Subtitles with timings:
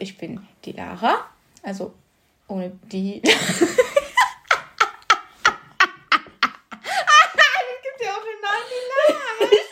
[0.00, 1.26] ich bin die Lara,
[1.62, 1.94] also
[2.46, 3.22] ohne die.
[3.26, 3.36] es
[7.82, 9.20] gibt ja auch den Namen die Lara.
[9.40, 9.62] okay,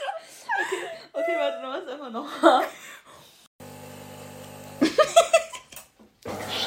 [1.12, 2.28] okay, warte, noch was einfach noch.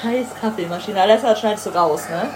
[0.02, 1.02] Scheiß Kaffeemaschine.
[1.02, 2.30] Alles schneidest du raus, ne?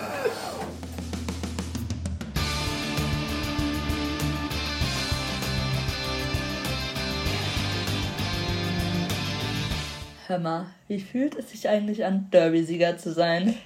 [10.39, 13.57] Mal, wie fühlt es sich eigentlich an, Derby-Sieger zu sein?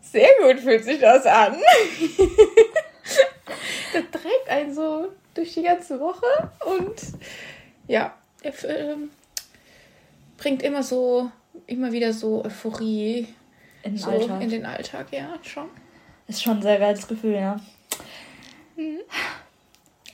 [0.00, 1.54] Sehr gut fühlt sich das an.
[3.92, 6.94] das trägt einen so durch die ganze Woche und
[7.88, 8.96] ja, er äh,
[10.36, 11.30] bringt immer so,
[11.66, 13.28] immer wieder so Euphorie
[13.82, 14.42] in den so Alltag.
[14.42, 15.68] In den Alltag, ja, schon.
[16.26, 17.56] Ist schon ein sehr geiles Gefühl, ja.
[18.76, 19.00] Mhm.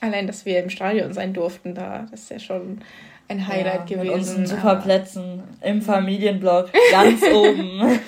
[0.01, 2.83] Allein, dass wir im Stadion sein durften, da, das ist ja schon
[3.31, 4.07] ein Highlight ja, gewesen.
[4.07, 7.99] Mit unseren super Plätzen im Familienblock ganz oben.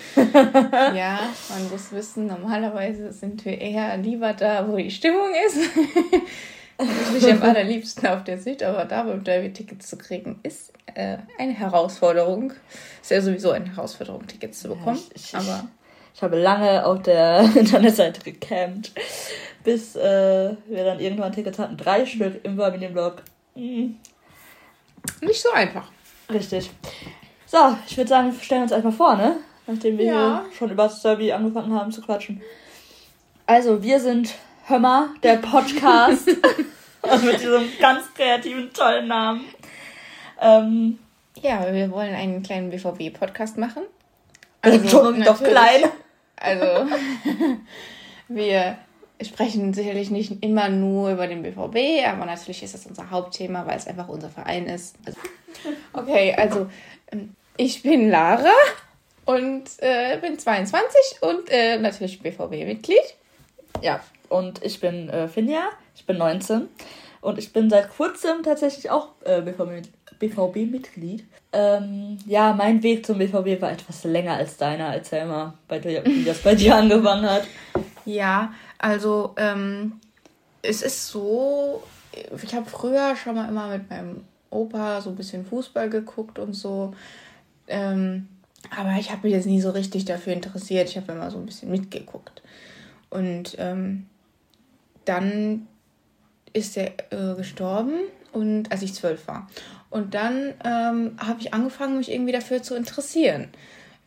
[0.95, 1.19] ja,
[1.49, 5.57] man muss wissen, normalerweise sind wir eher lieber da, wo die Stimmung ist.
[6.77, 11.17] Natürlich am allerliebsten auf der Süd, aber da beim Derby Tickets zu kriegen, ist äh,
[11.37, 12.51] eine Herausforderung.
[13.01, 14.97] Ist ja sowieso eine Herausforderung, Tickets zu bekommen.
[14.97, 15.67] Ja, ich, ich, aber
[16.13, 18.91] ich habe lange auf der Internetseite gecampt,
[19.63, 21.77] bis äh, wir dann irgendwann Tickets hatten.
[21.77, 23.21] Drei Stück im Familienblock.
[23.55, 23.97] Mhm.
[25.21, 25.91] Nicht so einfach.
[26.31, 26.71] Richtig.
[27.45, 29.37] So, ich würde sagen, wir stellen uns erstmal vor, ne?
[29.67, 30.13] Nachdem wir ja.
[30.13, 32.41] hier schon über das Derby angefangen haben zu quatschen.
[33.45, 34.33] Also, wir sind
[34.67, 36.27] Hömmer, der Podcast.
[37.23, 39.45] mit diesem ganz kreativen, tollen Namen.
[40.39, 40.99] Ähm,
[41.41, 43.83] ja, wir wollen einen kleinen BVB-Podcast machen.
[44.61, 45.83] Also, schon doch klein.
[46.37, 46.65] Also,
[48.29, 48.77] wir
[49.21, 53.77] sprechen sicherlich nicht immer nur über den BVB, aber natürlich ist das unser Hauptthema, weil
[53.77, 54.95] es einfach unser Verein ist.
[55.05, 55.19] Also,
[55.93, 56.67] okay, also
[57.11, 58.49] ähm, ich bin Lara
[59.25, 63.15] und äh, bin 22 und äh, natürlich BVB-Mitglied.
[63.81, 66.67] Ja, und ich bin äh, Finja, ich bin 19
[67.21, 69.41] und ich bin seit kurzem tatsächlich auch äh,
[70.19, 71.25] BVB-Mitglied.
[71.51, 74.93] Ähm, ja, mein Weg zum BVB war etwas länger als deiner.
[74.93, 77.43] Erzähl mal, bei dir, wie das bei dir angefangen hat.
[78.05, 79.93] Ja, also, ähm,
[80.61, 81.83] es ist so,
[82.43, 86.53] ich habe früher schon mal immer mit meinem Opa so ein bisschen Fußball geguckt und
[86.53, 86.93] so.
[87.69, 88.27] Ähm,
[88.77, 90.89] aber ich habe mich jetzt nie so richtig dafür interessiert.
[90.89, 92.41] Ich habe immer so ein bisschen mitgeguckt.
[93.09, 94.07] Und ähm,
[95.05, 95.65] dann
[96.51, 97.93] ist er äh, gestorben
[98.33, 99.49] und als ich zwölf war.
[99.91, 103.47] Und dann ähm, habe ich angefangen, mich irgendwie dafür zu interessieren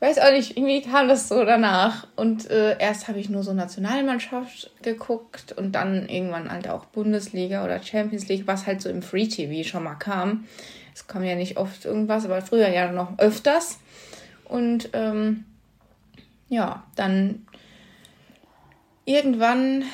[0.00, 2.06] weiß auch nicht, irgendwie kam das so danach.
[2.16, 7.64] Und äh, erst habe ich nur so Nationalmannschaft geguckt und dann irgendwann halt auch Bundesliga
[7.64, 10.46] oder Champions League, was halt so im Free TV schon mal kam.
[10.94, 13.78] Es kam ja nicht oft irgendwas, aber früher ja noch öfters.
[14.44, 15.44] Und ähm,
[16.48, 17.46] ja, dann
[19.04, 19.84] irgendwann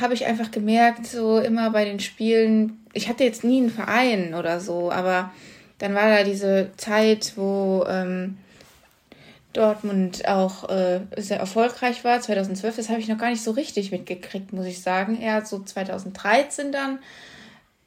[0.00, 4.34] habe ich einfach gemerkt, so immer bei den Spielen, ich hatte jetzt nie einen Verein
[4.34, 5.30] oder so, aber
[5.78, 8.38] dann war da diese Zeit, wo ähm,
[9.54, 13.92] Dortmund auch äh, sehr erfolgreich war, 2012, das habe ich noch gar nicht so richtig
[13.92, 15.20] mitgekriegt, muss ich sagen.
[15.20, 16.98] Eher so 2013 dann,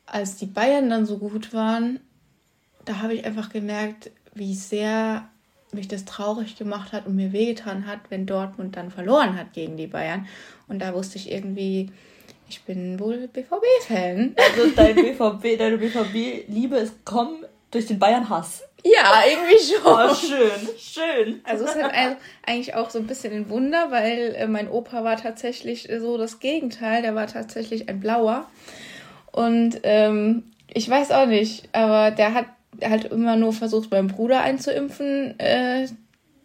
[0.05, 1.99] als die Bayern dann so gut waren,
[2.85, 5.27] da habe ich einfach gemerkt, wie sehr
[5.73, 9.75] mich das traurig gemacht hat und mir wehgetan hat, wenn Dortmund dann verloren hat gegen
[9.75, 10.25] die Bayern.
[10.67, 11.91] Und da wusste ich irgendwie,
[12.49, 14.35] ich bin wohl BVB-Fan.
[14.37, 18.63] Also dein BVB, deine BVB-Liebe ist kommen durch den Bayern-Hass.
[18.83, 19.81] Ja, irgendwie schon.
[19.85, 21.41] Oh, schön, schön.
[21.43, 25.03] Also es ist halt eigentlich auch so ein bisschen ein Wunder, weil äh, mein Opa
[25.03, 27.01] war tatsächlich so das Gegenteil.
[27.01, 28.45] Der war tatsächlich ein Blauer.
[29.31, 32.45] Und ähm, ich weiß auch nicht, aber der hat
[32.81, 35.39] halt immer nur versucht, meinen Bruder einzuimpfen.
[35.39, 35.87] Äh,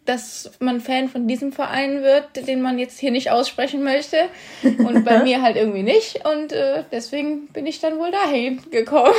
[0.05, 4.17] dass man Fan von diesem Verein wird, den man jetzt hier nicht aussprechen möchte.
[4.63, 6.25] Und bei mir halt irgendwie nicht.
[6.25, 9.13] Und äh, deswegen bin ich dann wohl dahin gekommen.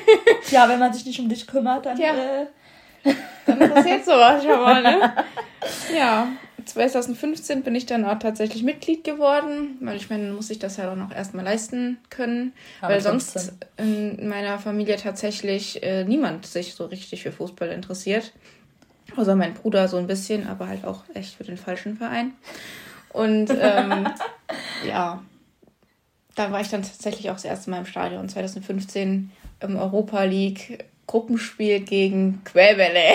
[0.50, 2.42] ja, wenn man sich nicht um dich kümmert, dann, ja.
[2.42, 3.14] äh...
[3.46, 5.12] dann passiert sowas schon mal, ne?
[5.94, 6.28] Ja,
[6.64, 10.90] 2015 bin ich dann auch tatsächlich Mitglied geworden, weil ich meine, muss ich das ja
[10.90, 16.74] auch noch erstmal leisten können, Aber weil sonst in meiner Familie tatsächlich äh, niemand sich
[16.74, 18.32] so richtig für Fußball interessiert.
[19.16, 22.34] Außer mein Bruder so ein bisschen, aber halt auch echt für den falschen Verein.
[23.12, 24.08] Und ähm,
[24.86, 25.22] ja,
[26.34, 29.30] da war ich dann tatsächlich auch das erste Mal im Stadion 2015
[29.60, 33.12] im Europa League Gruppenspiel gegen Quellwelle.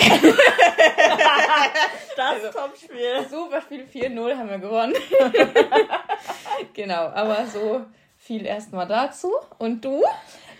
[2.16, 3.26] das also, Topspiel.
[3.30, 4.92] Super Spiel, 4-0 haben wir gewonnen.
[6.74, 7.86] genau, aber so
[8.18, 9.32] viel erstmal dazu.
[9.58, 10.02] Und du?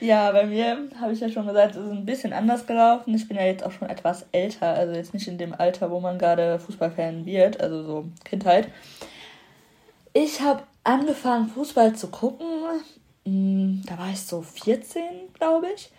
[0.00, 3.14] Ja, bei mir habe ich ja schon gesagt, es ist ein bisschen anders gelaufen.
[3.14, 6.00] Ich bin ja jetzt auch schon etwas älter, also jetzt nicht in dem Alter, wo
[6.00, 8.69] man gerade Fußballfan wird, also so Kindheit.
[10.12, 12.46] Ich habe angefangen, Fußball zu gucken.
[13.25, 15.02] Hm, da war ich so 14,
[15.34, 15.90] glaube ich.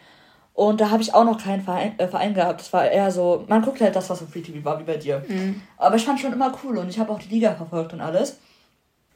[0.53, 2.61] Und da habe ich auch noch keinen Verein, äh, Verein gehabt.
[2.61, 4.97] Das war eher so, man guckt halt das, was auf Free TV war, wie bei
[4.97, 5.23] dir.
[5.27, 5.61] Mhm.
[5.77, 8.39] Aber ich fand schon immer cool und ich habe auch die Liga verfolgt und alles.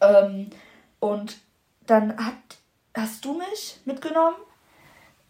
[0.02, 0.52] Ähm,
[1.00, 1.38] und
[1.88, 2.36] dann hat,
[2.94, 4.36] hast du mich mitgenommen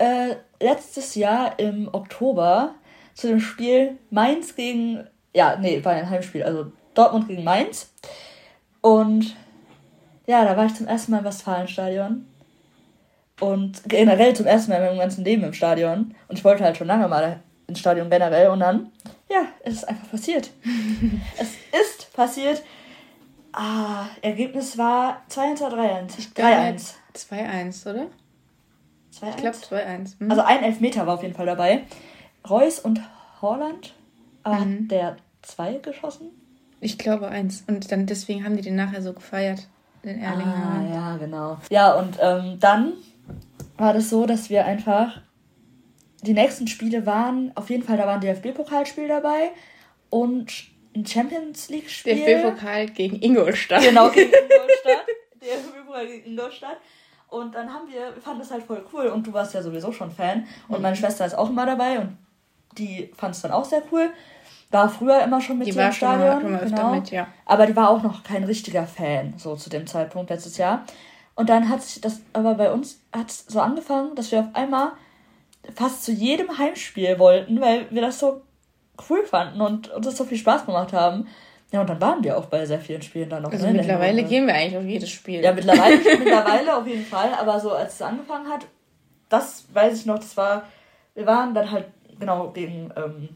[0.02, 2.74] äh, letztes Jahr im Oktober
[3.14, 7.94] zu dem Spiel Mainz gegen, ja, nee, war ein Heimspiel, also Dortmund gegen Mainz.
[8.82, 9.36] Und
[10.26, 12.26] ja, da war ich zum ersten Mal im Westfalenstadion.
[13.40, 16.16] Und generell zum ersten Mal in meinem ganzen Leben im Stadion.
[16.28, 18.50] Und ich wollte halt schon lange mal ins Stadion generell.
[18.50, 18.92] Und dann,
[19.30, 20.50] ja, es ist einfach passiert.
[21.38, 22.64] es ist passiert.
[23.54, 26.36] Ah, Ergebnis war 2-1 oder 3-1?
[26.36, 26.94] 3-1.
[27.14, 28.08] 2-1, oder?
[29.14, 29.30] 2-1?
[29.30, 30.16] Ich glaube 2-1.
[30.20, 30.32] Mhm.
[30.32, 31.84] Also ein Elfmeter war auf jeden Fall dabei.
[32.50, 33.02] Reus und
[33.42, 33.94] Holland.
[34.44, 34.84] Aber mhm.
[34.84, 36.32] hat der zwei geschossen?
[36.80, 37.64] Ich glaube eins.
[37.68, 39.68] Und dann deswegen haben die den nachher so gefeiert.
[40.04, 40.88] Den Erlinger.
[40.90, 41.58] Ah, ja, genau.
[41.70, 42.94] Ja, und ähm, dann
[43.78, 45.22] war das so, dass wir einfach.
[46.24, 49.50] Die nächsten Spiele waren, auf jeden Fall, da war ein DFB-Pokalspiel dabei
[50.12, 50.54] und
[50.96, 52.14] ein Champions League-Spiel.
[52.16, 53.82] DFB-Pokal gegen Ingolstadt.
[53.82, 55.08] Genau, gegen Ingolstadt.
[55.42, 56.78] DFB-Pokal gegen Ingolstadt.
[57.32, 59.94] Und dann haben wir, wir fanden das halt voll cool und du warst ja sowieso
[59.94, 60.82] schon Fan und mhm.
[60.82, 62.18] meine Schwester ist auch immer dabei und
[62.78, 64.10] die fand es dann auch sehr cool.
[64.70, 66.52] War früher immer schon mit die im Stadion.
[66.52, 66.94] Mal, genau.
[66.94, 67.28] Mit, ja.
[67.46, 70.84] Aber die war auch noch kein richtiger Fan, so zu dem Zeitpunkt letztes Jahr.
[71.36, 74.92] Und dann hat sich das aber bei uns hat so angefangen, dass wir auf einmal
[75.74, 78.42] fast zu jedem Heimspiel wollten, weil wir das so
[79.10, 81.28] cool fanden und uns das so viel Spaß gemacht haben.
[81.72, 83.52] Ja, und dann waren wir auch bei sehr vielen Spielen dann noch.
[83.52, 85.42] Also ne, mittlerweile gehen wir eigentlich auf jedes Spiel.
[85.42, 87.34] Ja, mittlerweile, mittlerweile auf jeden Fall.
[87.34, 88.66] Aber so als es angefangen hat,
[89.30, 90.68] das weiß ich noch, das war,
[91.16, 91.86] wir waren dann halt
[92.20, 93.30] genau gegen ähm,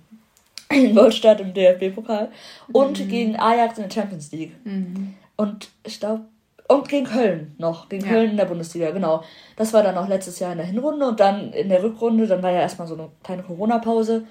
[0.69, 2.29] Ingolstadt im DFB-Pokal
[2.73, 3.07] und mhm.
[3.07, 4.53] gegen Ajax in der Champions League.
[4.65, 5.15] Mhm.
[5.37, 6.25] Und ich glaube,
[6.67, 8.11] und gegen Köln noch, gegen ja.
[8.11, 9.23] Köln in der Bundesliga, genau.
[9.55, 12.41] Das war dann auch letztes Jahr in der Hinrunde und dann in der Rückrunde, dann
[12.41, 14.25] war ja erstmal so eine kleine Corona-Pause.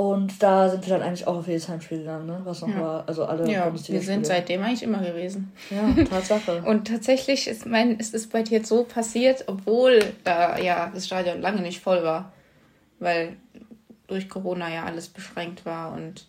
[0.00, 2.40] Und da sind wir dann eigentlich auch auf jedes Heimspiel gegangen, ne?
[2.44, 2.80] Was noch ja.
[2.80, 3.04] war.
[3.08, 5.52] Also alle Ja, wir sind seitdem eigentlich immer gewesen.
[5.70, 6.62] Ja, Tatsache.
[6.66, 11.06] und tatsächlich ist mein, ist es bei dir jetzt so passiert, obwohl da ja das
[11.06, 12.30] Stadion lange nicht voll war.
[13.00, 13.38] Weil
[14.06, 16.28] durch Corona ja alles beschränkt war und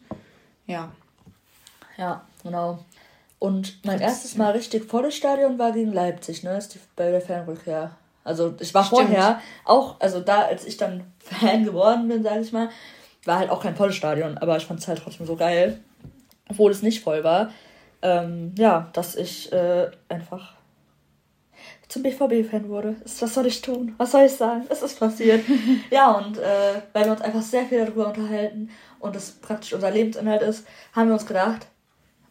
[0.66, 0.92] ja.
[1.96, 2.80] Ja, genau.
[3.38, 6.58] Und mein erstes Mal richtig volles Stadion war gegen Leipzig, ne?
[6.58, 7.92] Ist die, bei der Fernrückkehr.
[8.24, 9.10] Also ich war Stimmt.
[9.10, 12.70] vorher auch, also da, als ich dann Fan geworden bin, sage ich mal,
[13.30, 15.80] war halt auch kein volles Stadion, aber ich fand es halt trotzdem so geil,
[16.50, 17.52] obwohl es nicht voll war.
[18.02, 20.56] Ähm, ja, dass ich äh, einfach
[21.88, 22.96] zum BVB-Fan wurde.
[23.04, 23.94] Was soll ich tun?
[23.98, 24.66] Was soll ich sagen?
[24.70, 25.46] Es ist passiert.
[25.92, 29.92] ja, und äh, weil wir uns einfach sehr viel darüber unterhalten und es praktisch unser
[29.92, 31.68] Lebensinhalt ist, haben wir uns gedacht,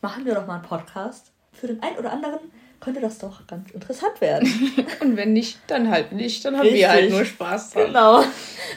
[0.01, 1.31] machen wir doch mal einen Podcast.
[1.53, 2.41] Für den einen oder anderen
[2.81, 4.49] könnte das doch ganz interessant werden.
[5.01, 6.45] Und wenn nicht, dann halt nicht.
[6.45, 6.81] Dann haben Richtig.
[6.81, 7.87] wir halt nur Spaß dran.
[7.87, 8.25] Genau.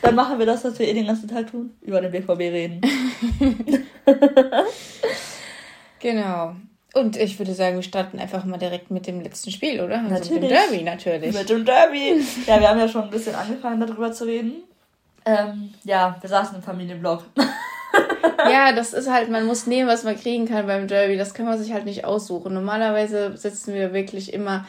[0.02, 1.72] Dann machen wir das, was wir eh den ganzen Tag tun.
[1.82, 2.82] Über den BVB reden.
[6.00, 6.56] genau.
[6.94, 10.00] Und ich würde sagen, wir starten einfach mal direkt mit dem letzten Spiel, oder?
[10.00, 10.32] Also natürlich.
[10.32, 11.34] mit dem Derby natürlich.
[11.34, 12.22] Mit dem Derby.
[12.48, 14.64] Ja, wir haben ja schon ein bisschen angefangen, darüber zu reden.
[15.26, 17.24] Ähm, ja, wir saßen im Familienblog.
[18.52, 21.18] ja, das ist halt, man muss nehmen, was man kriegen kann beim Derby.
[21.18, 22.54] Das kann man sich halt nicht aussuchen.
[22.54, 24.66] Normalerweise sitzen wir wirklich immer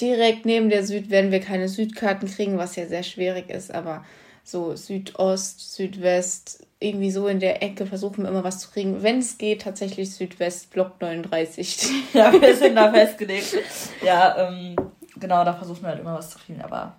[0.00, 4.04] direkt neben der Süd, werden wir keine Südkarten kriegen, was ja sehr schwierig ist, aber
[4.42, 9.02] so Südost, Südwest, irgendwie so in der Ecke versuchen wir immer was zu kriegen.
[9.02, 11.88] Wenn es geht, tatsächlich Südwest, Block 39.
[12.12, 13.56] ja, wir sind da festgelegt.
[14.04, 14.76] Ja, ähm,
[15.16, 16.96] genau, da versuchen wir halt immer was zu kriegen, aber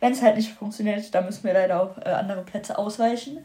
[0.00, 3.44] wenn es halt nicht funktioniert, dann müssen wir leider auf äh, andere Plätze ausweichen.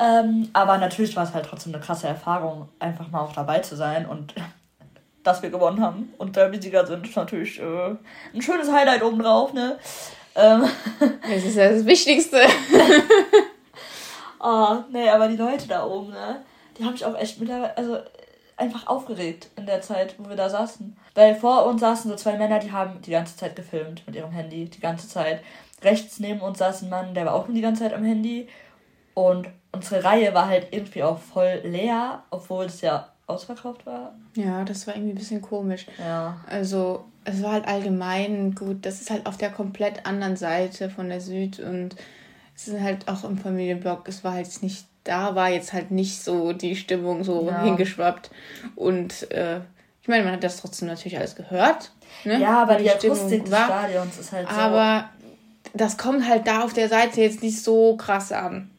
[0.00, 3.76] Ähm, aber natürlich war es halt trotzdem eine krasse Erfahrung, einfach mal auch dabei zu
[3.76, 4.34] sein und
[5.22, 7.96] dass wir gewonnen haben und Derby-Sieger sind, ist natürlich äh,
[8.34, 9.78] ein schönes Highlight obendrauf, ne?
[10.34, 10.64] Ähm.
[11.22, 12.40] Das ist ja das Wichtigste.
[14.40, 16.42] oh, nee, aber die Leute da oben, ne?
[16.78, 17.98] Die haben mich auch echt mittlerweile, also
[18.56, 20.96] einfach aufgeregt in der Zeit, wo wir da saßen.
[21.14, 24.30] Weil vor uns saßen so zwei Männer, die haben die ganze Zeit gefilmt mit ihrem
[24.30, 25.42] Handy, die ganze Zeit.
[25.82, 28.48] Rechts neben uns saß ein Mann, der war auch nur die ganze Zeit am Handy.
[29.14, 34.14] Und unsere Reihe war halt irgendwie auch voll leer, obwohl es ja ausverkauft war.
[34.34, 35.86] Ja, das war irgendwie ein bisschen komisch.
[35.98, 36.40] Ja.
[36.48, 38.84] Also, es war halt allgemein gut.
[38.84, 41.96] Das ist halt auf der komplett anderen Seite von der Süd und
[42.56, 46.22] es ist halt auch im Familienblock, es war halt nicht, da war jetzt halt nicht
[46.22, 47.62] so die Stimmung so ja.
[47.62, 48.30] hingeschwappt.
[48.76, 49.60] Und äh,
[50.02, 51.92] ich meine, man hat das trotzdem natürlich alles gehört.
[52.24, 52.38] Ne?
[52.38, 54.54] Ja, aber die, die Akustik des Stadions ist halt so.
[54.54, 55.08] Aber
[55.72, 58.70] das kommt halt da auf der Seite jetzt nicht so krass an.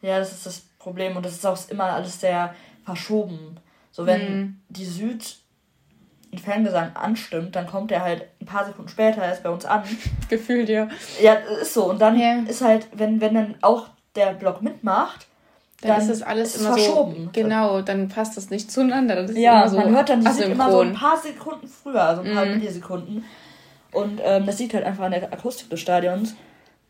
[0.00, 3.56] Ja, das ist das Problem und das ist auch immer alles sehr verschoben.
[3.90, 4.60] So, wenn mhm.
[4.68, 5.36] die Süd
[6.30, 9.82] einen Fangesang anstimmt, dann kommt er halt ein paar Sekunden später erst bei uns an.
[10.28, 10.88] Gefühlt, ja.
[11.20, 11.88] Ja, ist so.
[11.88, 12.42] Und dann yeah.
[12.46, 15.26] ist halt, wenn, wenn dann auch der Block mitmacht,
[15.80, 17.24] dann, dann ist das alles ist immer verschoben.
[17.26, 17.30] so.
[17.32, 19.14] Genau, dann passt das nicht zueinander.
[19.22, 22.22] Das ja, so man hört dann die Musik immer so ein paar Sekunden früher, also
[22.22, 22.58] ein paar mm.
[22.58, 23.24] Millisekunden.
[23.92, 26.34] Und ähm, das liegt halt einfach an der Akustik des Stadions.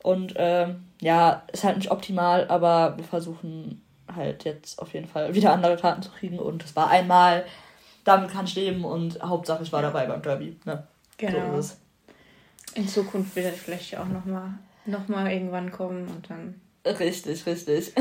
[0.03, 3.83] Und ähm, ja, ist halt nicht optimal, aber wir versuchen
[4.15, 6.39] halt jetzt auf jeden Fall wieder andere Karten zu kriegen.
[6.39, 7.45] Und es war einmal,
[8.05, 10.57] damit kann ich leben und Hauptsache ich war dabei beim Derby.
[10.65, 10.87] Ne?
[11.17, 11.61] Genau.
[11.61, 11.75] So
[12.75, 14.55] In Zukunft wird das vielleicht auch nochmal
[14.89, 16.61] noch mal irgendwann kommen und dann.
[16.85, 17.93] Richtig, richtig.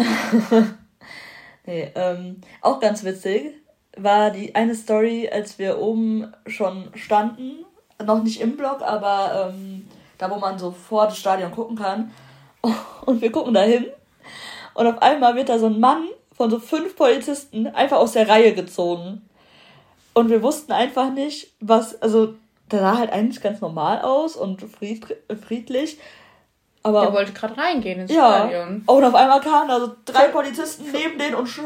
[1.65, 3.53] nee, ähm, auch ganz witzig
[3.97, 7.65] war die eine Story, als wir oben schon standen,
[8.03, 9.86] noch nicht im Block, aber ähm,
[10.17, 12.11] da, wo man so vor das Stadion gucken kann.
[13.05, 13.85] Und wir gucken da hin
[14.77, 18.29] und auf einmal wird da so ein Mann von so fünf Polizisten einfach aus der
[18.29, 19.27] Reihe gezogen.
[20.13, 22.35] Und wir wussten einfach nicht, was, also
[22.71, 24.63] der sah halt eigentlich ganz normal aus und
[25.47, 25.97] friedlich.
[26.83, 28.49] Aber er wollte gerade reingehen ins ja.
[28.49, 28.83] Stadion.
[28.85, 31.61] Und auf einmal kamen da so drei Polizisten neben den und sch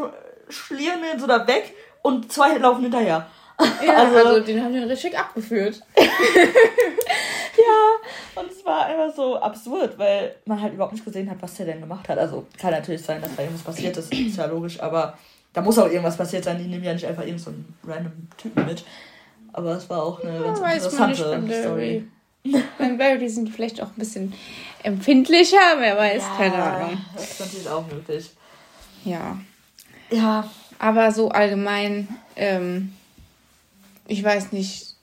[0.48, 3.28] schlieren den so da weg und zwei laufen hinterher.
[3.86, 5.82] Ja, also, also den haben wir richtig abgeführt.
[5.98, 11.56] ja, und es war einfach so absurd, weil man halt überhaupt nicht gesehen hat, was
[11.56, 12.18] der denn gemacht hat.
[12.18, 15.18] Also kann natürlich sein, dass da irgendwas passiert ist, ist ja logisch, aber
[15.54, 16.58] da muss auch irgendwas passiert sein.
[16.58, 18.84] Die nehmen ja nicht einfach irgend so einen random Typen mit.
[19.54, 22.08] Aber es war auch eine ja, ganz interessante Story.
[22.78, 24.34] Beim Barry sind die vielleicht auch ein bisschen
[24.84, 26.98] empfindlicher, wer weiß, ja, keine Ahnung.
[27.14, 28.32] Das ist natürlich auch möglich.
[29.04, 29.38] Ja.
[30.10, 30.50] Ja.
[30.80, 32.94] Aber so allgemein, ähm,
[34.12, 34.98] ich weiß nicht,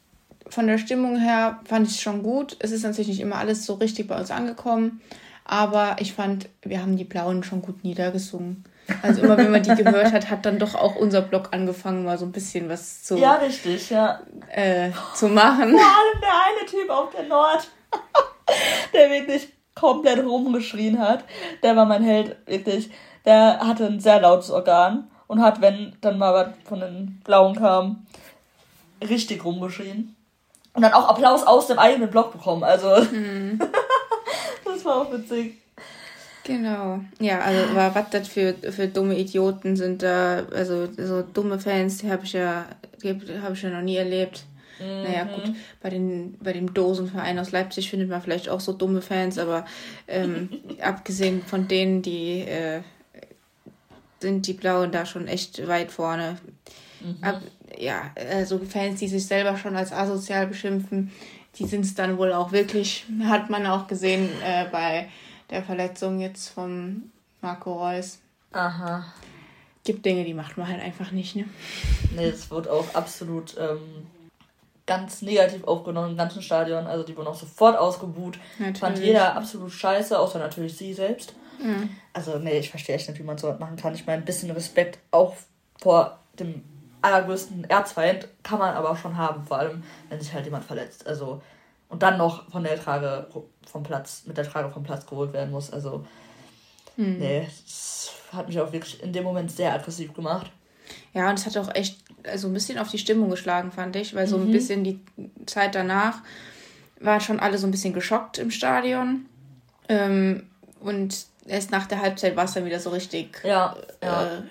[0.51, 2.57] von der Stimmung her fand ich es schon gut.
[2.61, 5.01] Es ist natürlich nicht immer alles so richtig bei uns angekommen,
[5.45, 8.65] aber ich fand, wir haben die Blauen schon gut niedergesungen.
[9.03, 12.19] Also immer wenn man die gehört hat, hat dann doch auch unser Blog angefangen, mal
[12.19, 13.17] so ein bisschen was zu.
[13.17, 14.21] Ja, richtig, ja.
[14.51, 15.71] Äh, zu machen.
[15.71, 17.69] Vor allem der eine Typ auf der Nord,
[18.93, 21.25] der wirklich komplett rumgeschrien hat.
[21.63, 22.91] Der war mein Held, wirklich.
[23.25, 27.55] Der hatte ein sehr lautes Organ und hat, wenn dann mal was von den Blauen
[27.57, 28.07] kam,
[29.07, 30.15] richtig rumgeschrien.
[30.75, 32.63] Und dann auch Applaus aus dem eigenen Blog bekommen.
[32.63, 33.59] Also, mhm.
[34.65, 35.55] das war auch witzig.
[36.45, 37.01] Genau.
[37.21, 42.11] Ja, also was das für, für dumme Idioten sind da, also so dumme Fans, die
[42.11, 42.65] habe ich ja,
[43.43, 44.45] habe ich ja noch nie erlebt.
[44.81, 45.03] Mhm.
[45.03, 49.03] Naja, gut, bei, den, bei dem Dosenverein aus Leipzig findet man vielleicht auch so dumme
[49.03, 49.67] Fans, aber
[50.07, 50.49] ähm,
[50.81, 52.81] abgesehen von denen, die äh,
[54.21, 56.39] sind die Blauen da schon echt weit vorne.
[57.01, 57.23] Mhm.
[57.23, 57.41] Ab,
[57.79, 61.13] ja, also Fans, die sich selber schon als asozial beschimpfen,
[61.57, 65.09] die sind es dann wohl auch wirklich, hat man auch gesehen äh, bei
[65.51, 67.11] der Verletzung jetzt von
[67.41, 68.19] Marco Reus.
[68.53, 69.05] Aha.
[69.85, 71.45] Gibt Dinge, die macht man halt einfach nicht, ne?
[72.15, 74.07] Nee, das wird auch absolut ähm,
[74.87, 76.87] ganz negativ aufgenommen im ganzen Stadion.
[76.87, 78.39] Also die wurden auch sofort ausgebuht.
[78.59, 78.79] Natürlich.
[78.79, 81.35] Fand jeder absolut scheiße, außer natürlich sie selbst.
[81.59, 81.91] Mhm.
[82.13, 83.95] Also, nee, ich verstehe echt nicht, wie man so was machen kann.
[83.95, 85.35] Ich meine, ein bisschen Respekt auch
[85.81, 86.63] vor dem
[87.03, 91.07] allergrößten Erzfeind kann man aber schon haben, vor allem wenn sich halt jemand verletzt.
[91.07, 91.41] Also
[91.89, 93.29] und dann noch von der Trage
[93.67, 95.73] vom Platz, mit der Trage vom Platz geholt werden muss.
[95.73, 96.05] Also,
[96.97, 97.19] hm.
[97.19, 100.51] nee, das hat mich auch wirklich in dem Moment sehr aggressiv gemacht.
[101.15, 104.15] Ja, und es hat auch echt also ein bisschen auf die Stimmung geschlagen, fand ich,
[104.15, 104.49] weil so mhm.
[104.49, 105.01] ein bisschen die
[105.47, 106.21] Zeit danach
[107.01, 109.27] waren schon alle so ein bisschen geschockt im Stadion.
[109.89, 110.47] Ähm,
[110.81, 114.43] und erst nach der Halbzeit war es dann wieder so richtig ja, äh, ja.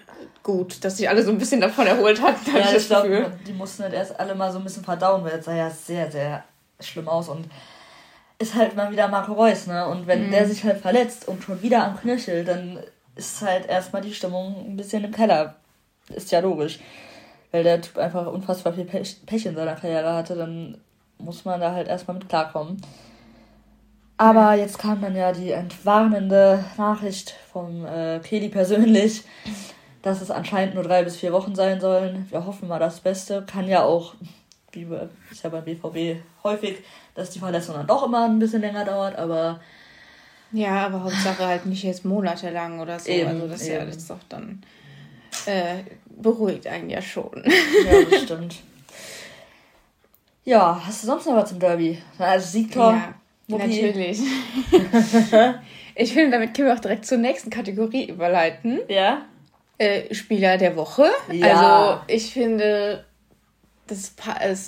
[0.43, 2.55] gut, dass sich alle so ein bisschen davon erholt hatten.
[2.55, 5.45] Ja, ich, glaube, die mussten halt erst alle mal so ein bisschen verdauen, weil es
[5.45, 6.43] sah ja sehr, sehr
[6.79, 7.49] schlimm aus und
[8.39, 9.87] ist halt mal wieder Marco Reus, ne?
[9.87, 10.31] Und wenn mhm.
[10.31, 12.79] der sich halt verletzt und schon wieder am Knöchel, dann
[13.15, 15.55] ist halt erstmal die Stimmung ein bisschen im Keller.
[16.09, 16.79] Ist ja logisch.
[17.51, 20.77] Weil der Typ einfach unfassbar viel Pech, Pech in seiner Karriere hatte, dann
[21.17, 22.79] muss man da halt erstmal mit klarkommen.
[24.17, 29.23] Aber jetzt kam dann ja die entwarnende Nachricht vom äh, Kelly persönlich,
[30.01, 32.25] dass es anscheinend nur drei bis vier Wochen sein sollen.
[32.29, 33.45] Wir hoffen mal das Beste.
[33.45, 34.15] Kann ja auch
[34.71, 34.87] wie
[35.31, 36.77] ist ja beim BVB häufig,
[37.15, 39.59] dass die Verletzung dann doch immer ein bisschen länger dauert, aber.
[40.51, 43.09] Ja, aber Hauptsache halt nicht jetzt monatelang oder so.
[43.09, 44.63] Eben, also das ist ja das doch dann
[45.45, 47.43] äh, beruhigt einen ja schon.
[47.45, 48.55] Ja, das stimmt.
[50.45, 52.01] ja, hast du sonst noch was zum Derby?
[52.17, 52.93] Also Siegtor.
[52.93, 53.13] Ja,
[53.47, 54.19] Natürlich.
[55.95, 58.79] ich finde, damit können wir auch direkt zur nächsten Kategorie überleiten.
[58.89, 59.25] Ja.
[59.77, 61.05] Äh, Spieler der Woche.
[61.31, 61.99] Ja.
[61.99, 63.05] Also ich finde,
[63.87, 64.13] das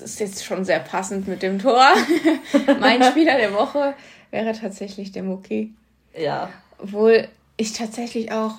[0.01, 1.85] ist jetzt schon sehr passend mit dem Tor.
[2.79, 3.95] mein Spieler der Woche
[4.31, 5.73] wäre tatsächlich der Mucki.
[6.17, 6.49] Ja.
[6.77, 8.55] Obwohl ich tatsächlich auch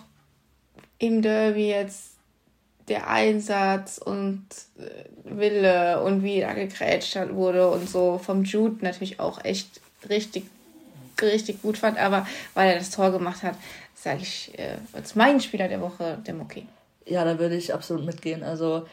[0.99, 2.19] im Derby jetzt
[2.89, 4.45] der Einsatz und
[4.79, 10.45] äh, Wille und wie da gegrätscht wurde und so vom Jude natürlich auch echt richtig,
[11.21, 11.99] richtig gut fand.
[11.99, 13.57] Aber weil er das Tor gemacht hat,
[13.95, 16.67] sage ich äh, als mein Spieler der Woche der Mucki.
[17.07, 18.43] Ja, da würde ich absolut mitgehen.
[18.43, 18.87] Also,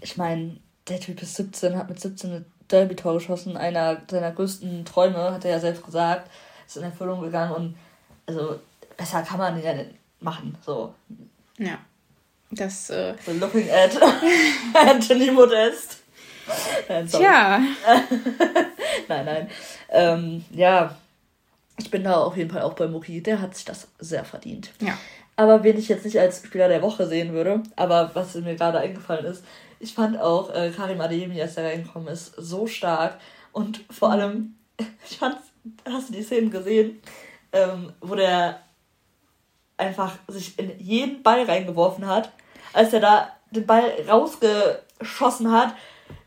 [0.00, 0.56] ich meine,
[0.88, 3.56] der Typ ist 17, hat mit 17 ein Derby-Tor geschossen.
[3.56, 6.30] Einer seiner größten Träume, hat er ja selbst gesagt,
[6.66, 7.54] ist in Erfüllung gegangen.
[7.54, 7.74] Und
[8.26, 8.60] also,
[8.96, 10.56] besser kann man ja nicht machen.
[10.64, 10.94] So.
[11.58, 11.78] Ja.
[12.50, 12.90] Das.
[12.90, 13.96] Äh so looking at
[14.74, 15.99] Anthony Modest.
[16.88, 17.58] Nein, Tja.
[19.08, 19.50] nein, nein.
[19.90, 20.96] Ähm, ja,
[21.78, 23.22] ich bin da auf jeden Fall auch bei Muki.
[23.22, 24.70] Der hat sich das sehr verdient.
[24.80, 24.98] Ja.
[25.36, 28.78] Aber wen ich jetzt nicht als Spieler der Woche sehen würde, aber was mir gerade
[28.78, 29.44] eingefallen ist,
[29.78, 33.18] ich fand auch äh, Karim Adeyemi, als er reingekommen ist, so stark.
[33.52, 34.56] Und vor allem,
[35.10, 35.38] ich fand,
[35.88, 37.00] hast du die Szenen gesehen,
[37.52, 38.60] ähm, wo der
[39.78, 42.30] einfach sich in jeden Ball reingeworfen hat,
[42.74, 45.74] als er da den Ball rausgeschossen hat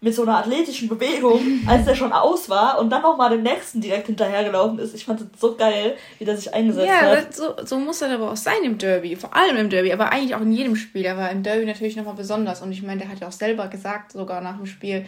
[0.02, 3.80] mit so einer athletischen Bewegung, als der schon aus war und dann nochmal dem nächsten
[3.80, 4.94] direkt hinterhergelaufen ist.
[4.94, 7.18] Ich fand es so geil, wie der sich eingesetzt ja, hat.
[7.18, 9.16] Ja, so, so muss er aber auch sein im Derby.
[9.16, 11.08] Vor allem im Derby, aber eigentlich auch in jedem Spiel.
[11.08, 12.62] Aber im Derby natürlich nochmal besonders.
[12.62, 15.06] Und ich meine, der hat ja auch selber gesagt, sogar nach dem Spiel,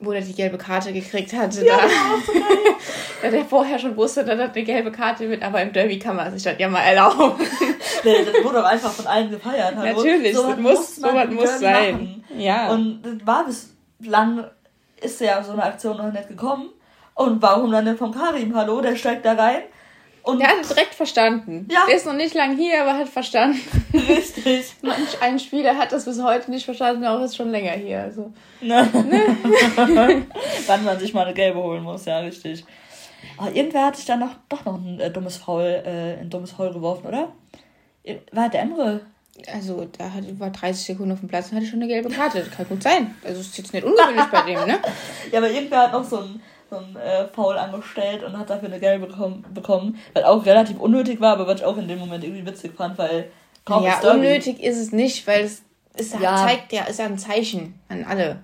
[0.00, 1.64] wo er die gelbe Karte gekriegt hatte.
[1.64, 1.88] Ja, da,
[2.24, 2.32] so
[3.22, 6.16] da der vorher schon wusste, dass er eine gelbe Karte mit, aber im Derby kann
[6.16, 7.34] man sich das ja mal erlauben.
[8.04, 9.74] nee, das wurde auch einfach von allen gefeiert.
[9.74, 11.92] Natürlich, so das muss, so was muss sein.
[11.92, 12.24] Machen.
[12.36, 12.70] Ja.
[12.70, 13.44] Und das war
[13.98, 14.44] bislang,
[15.00, 16.70] ist ja so eine Aktion noch nicht gekommen.
[17.14, 18.54] Und warum dann denn von Karim?
[18.54, 19.62] Hallo, der steigt da rein
[20.28, 21.66] und der hat es direkt verstanden.
[21.70, 21.86] Ja.
[21.88, 23.60] Der ist noch nicht lang hier, aber hat verstanden.
[23.94, 24.74] Richtig.
[24.82, 28.02] Manch ein Spieler hat das bis heute nicht verstanden, auch ist schon länger hier.
[28.02, 28.30] Also.
[28.60, 28.86] Ne.
[28.92, 30.26] ne?
[30.66, 32.62] Wann man sich mal eine gelbe holen muss, ja, richtig.
[33.38, 36.52] Aber irgendwer hat sich dann noch, doch noch ein äh, dummes Foul, äh, ein dummes
[36.52, 37.32] Foul geworfen, oder?
[38.32, 39.00] War der Emre?
[39.52, 42.40] Also, da hat, war 30 Sekunden auf dem Platz und hatte schon eine gelbe Karte.
[42.40, 43.14] Das kann gut sein.
[43.24, 44.78] Also, ist jetzt nicht ungewöhnlich bei dem, ne?
[45.32, 48.68] Ja, aber irgendwer hat noch so ein so ein äh, Foul angestellt und hat dafür
[48.68, 51.98] eine gelbe bekommen, bekommen, was auch relativ unnötig war, aber was ich auch in dem
[51.98, 53.30] Moment irgendwie witzig fand, weil
[53.64, 55.62] kaum Ja, unnötig ist es nicht, weil es
[55.96, 56.36] ist, ja.
[56.36, 58.40] zeigt ja, ist ja ein Zeichen an alle.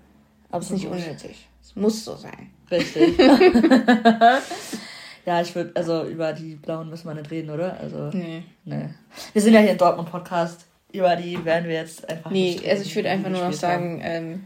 [0.51, 1.49] Aber es ist nicht unnötig.
[1.63, 2.51] Es muss so sein.
[2.71, 3.19] Richtig.
[5.27, 7.79] ja, ich würde, also über die Blauen müssen wir nicht reden, oder?
[7.79, 8.45] Also, nee.
[8.65, 8.89] nee.
[9.33, 10.67] Wir sind ja hier im Dortmund-Podcast.
[10.95, 12.31] Über die werden wir jetzt einfach.
[12.31, 14.45] Nee, also ich würde einfach nur noch sagen, ähm,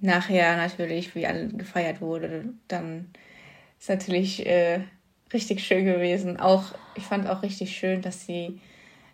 [0.00, 3.10] nachher natürlich, wie alle gefeiert wurde, dann
[3.78, 4.80] ist natürlich äh,
[5.32, 6.40] richtig schön gewesen.
[6.40, 8.60] Auch, ich fand auch richtig schön, dass sie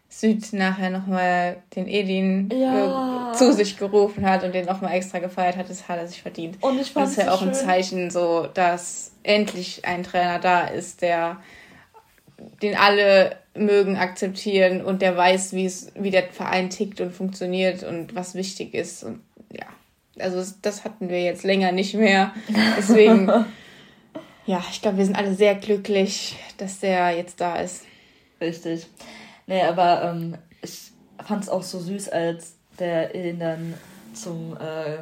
[0.08, 3.32] Süd nachher nochmal den Edin ja.
[3.36, 6.58] zu sich gerufen hat und den nochmal extra gefeiert hat, das hat er sich verdient.
[6.60, 7.48] Und ich fand das ist ja so auch schön.
[7.48, 11.38] ein Zeichen, so dass endlich ein Trainer da ist, der
[12.62, 17.84] den alle mögen akzeptieren und der weiß, wie es, wie der Verein tickt und funktioniert
[17.84, 19.04] und was wichtig ist.
[19.04, 19.20] Und
[19.52, 19.66] ja,
[20.18, 22.32] also das hatten wir jetzt länger nicht mehr.
[22.76, 23.30] Deswegen,
[24.46, 27.84] ja, ich glaube, wir sind alle sehr glücklich, dass der jetzt da ist.
[28.40, 28.86] Richtig.
[29.46, 30.90] Nee, aber ähm, ich
[31.24, 33.74] fand es auch so süß, als der ihn dann
[34.14, 34.98] zum, äh,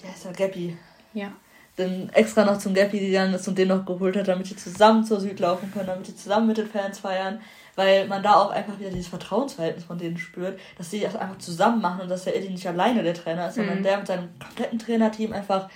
[0.00, 0.76] wie heißt der, Gappy?
[1.14, 1.32] Ja.
[1.76, 5.04] Dann extra noch zum Gappy gegangen ist und den noch geholt hat, damit die zusammen
[5.04, 7.40] zur Süd laufen können, damit die zusammen mit den Fans feiern
[7.74, 11.38] weil man da auch einfach wieder dieses Vertrauensverhältnis von denen spürt, dass sie das einfach
[11.38, 13.82] zusammen machen und dass der Eddie nicht alleine der Trainer ist, sondern mhm.
[13.82, 15.68] der mit seinem kompletten Trainerteam einfach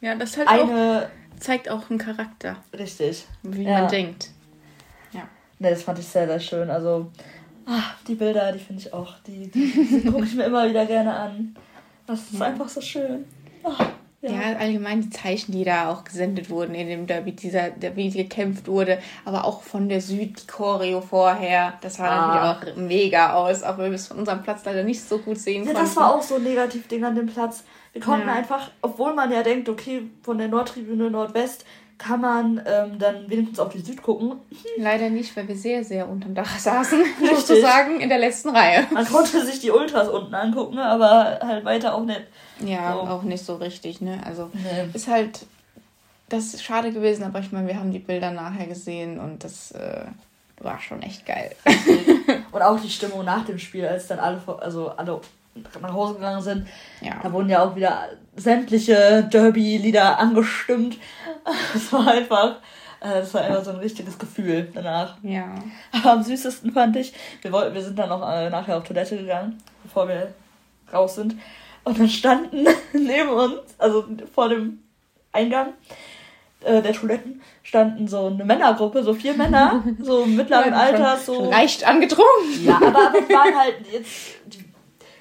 [0.00, 2.56] ja, das halt eine auch, zeigt auch einen Charakter.
[2.76, 3.24] Richtig.
[3.42, 3.80] Wie ja.
[3.80, 4.30] man denkt.
[5.12, 5.26] Ja.
[5.58, 6.70] Ne, das fand ich sehr, sehr schön.
[6.70, 7.10] Also,
[7.64, 10.84] ach, die Bilder, die finde ich auch, die, die, die gucke ich mir immer wieder
[10.84, 11.56] gerne an.
[12.06, 12.46] Das ist ja.
[12.46, 13.24] einfach so schön.
[13.64, 13.88] Ach.
[14.26, 14.50] Ja.
[14.50, 14.56] ja.
[14.58, 18.68] allgemein die Zeichen, die da auch gesendet wurden in dem Derby, dieser, der, wie gekämpft
[18.68, 22.60] wurde, aber auch von der Süd, die Choreo vorher, das sah ah.
[22.60, 25.38] natürlich auch mega aus, auch wenn wir es von unserem Platz leider nicht so gut
[25.38, 25.86] sehen ja, konnten.
[25.86, 27.64] Das war auch so ein Negativ-Ding an dem Platz.
[27.92, 28.34] Wir konnten ja.
[28.34, 31.64] einfach, obwohl man ja denkt, okay, von der Nordtribüne Nordwest
[31.98, 34.34] kann man ähm, dann wenigstens auf die Süd gucken.
[34.76, 37.02] Leider nicht, weil wir sehr, sehr unterm Dach saßen,
[37.34, 38.86] sozusagen in der letzten Reihe.
[38.92, 42.22] Man konnte sich die Ultras unten angucken, aber halt weiter auch nicht.
[42.60, 43.00] Ja, so.
[43.00, 44.20] auch nicht so richtig, ne?
[44.24, 44.88] Also nee.
[44.92, 45.46] ist halt,
[46.28, 49.72] das ist schade gewesen, aber ich meine, wir haben die Bilder nachher gesehen und das
[49.72, 50.04] äh,
[50.60, 51.54] war schon echt geil.
[52.52, 55.20] und auch die Stimmung nach dem Spiel, als dann alle, also alle
[55.80, 56.66] nach Hause gegangen sind.
[57.00, 57.18] Ja.
[57.22, 60.98] Da wurden ja auch wieder sämtliche Derby-Lieder angestimmt.
[61.74, 62.56] Es war einfach,
[63.00, 65.16] äh, das war einfach so ein richtiges Gefühl danach.
[65.22, 65.54] Ja.
[65.92, 69.16] Aber am süßesten fand ich, wir, wollten, wir sind dann noch äh, nachher auf Toilette
[69.16, 70.34] gegangen, bevor wir
[70.92, 71.36] raus sind.
[71.84, 74.04] Und dann standen neben uns, also
[74.34, 74.82] vor dem
[75.32, 75.74] Eingang,
[76.64, 81.50] äh, der Toiletten standen so eine Männergruppe, so vier Männer, so mittleren Alters, so.
[81.50, 82.64] Leicht angetrunken.
[82.64, 84.64] Ja, aber, aber die waren halt jetzt, die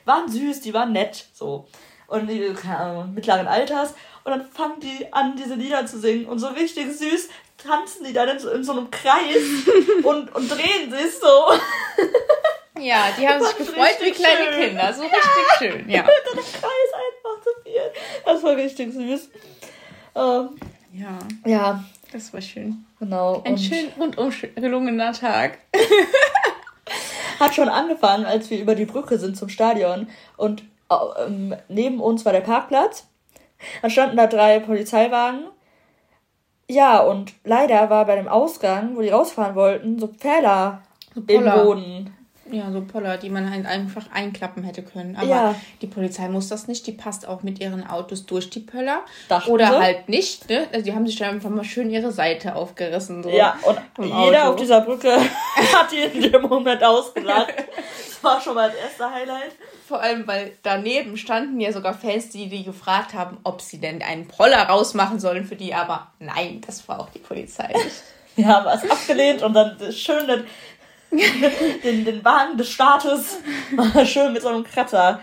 [0.06, 1.68] waren süß, die waren nett, so.
[2.08, 3.96] Und die, keine Ahnung, mittleren Alters.
[4.26, 6.26] Und dann fangen die an, diese Lieder zu singen.
[6.26, 9.44] Und so richtig süß tanzen die dann in so, in so einem Kreis
[10.04, 11.54] und, und drehen sich so.
[12.80, 14.68] Ja, die haben sich gefreut wie kleine schön.
[14.70, 14.94] Kinder.
[14.94, 15.58] So richtig ja.
[15.58, 16.02] schön, ja.
[16.02, 17.82] In einem Kreis einfach zu viel.
[18.26, 19.30] Das war richtig süß.
[20.16, 20.50] Ähm,
[20.92, 21.20] ja.
[21.46, 21.84] Ja.
[22.12, 22.86] Das war schön.
[23.00, 23.44] Genau.
[23.46, 25.60] Ein schön rundum gelungener Tag.
[27.40, 30.08] Hat schon angefangen, als wir über die Brücke sind zum Stadion
[30.38, 30.64] und
[31.20, 33.08] ähm, neben uns war der Parkplatz.
[33.82, 35.48] Da standen da drei Polizeiwagen.
[36.70, 40.82] Ja, und leider war bei dem Ausgang, wo die rausfahren wollten, so Pfähler
[41.14, 42.15] so im Boden.
[42.52, 45.16] Ja, so Poller, die man halt einfach einklappen hätte können.
[45.16, 45.56] Aber ja.
[45.82, 46.86] die Polizei muss das nicht.
[46.86, 49.02] Die passt auch mit ihren Autos durch die Pöller.
[49.30, 49.80] Dachten Oder so?
[49.80, 50.48] halt nicht.
[50.48, 50.68] Ne?
[50.72, 53.24] Also die haben sich dann einfach mal schön ihre Seite aufgerissen.
[53.24, 53.58] So ja,
[53.98, 55.12] und jeder auf dieser Brücke
[55.74, 57.54] hat die in dem Moment ausgelacht.
[57.58, 59.56] das war schon mal das erste Highlight.
[59.88, 64.04] Vor allem, weil daneben standen ja sogar Fans, die die gefragt haben, ob sie denn
[64.04, 65.74] einen Poller rausmachen sollen für die.
[65.74, 68.04] Aber nein, das war auch die Polizei nicht.
[68.36, 70.28] Wir haben es abgelehnt und dann schön
[71.84, 73.38] den, den Wagen des Staates
[74.06, 75.20] schön mit so einem Kratzer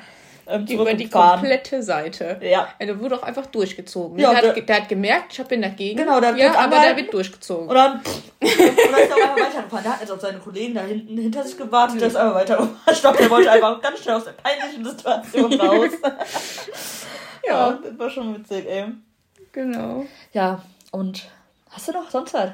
[0.46, 2.38] ähm, über die komplette Seite.
[2.42, 2.68] Ja.
[2.80, 4.18] Der wurde auch einfach durchgezogen.
[4.18, 5.98] Ja, der, hat, der hat gemerkt, ich habe ihn dagegen.
[5.98, 7.68] Genau, der ja, aber der wird durchgezogen.
[7.68, 8.02] Und dann, und
[8.40, 9.84] dann ist er einfach weitergefahren.
[9.84, 12.68] Der hat jetzt auf seine Kollegen da hinten hinter sich gewartet, der ist einfach.
[12.90, 15.90] Ich glaube, der wollte einfach ganz schnell aus der peinlichen Situation raus.
[17.46, 17.68] ja.
[17.70, 17.78] ja.
[17.82, 18.86] Das war schon witzig, ey.
[19.52, 20.06] Genau.
[20.32, 21.28] Ja, und
[21.70, 22.50] hast du noch sonst was?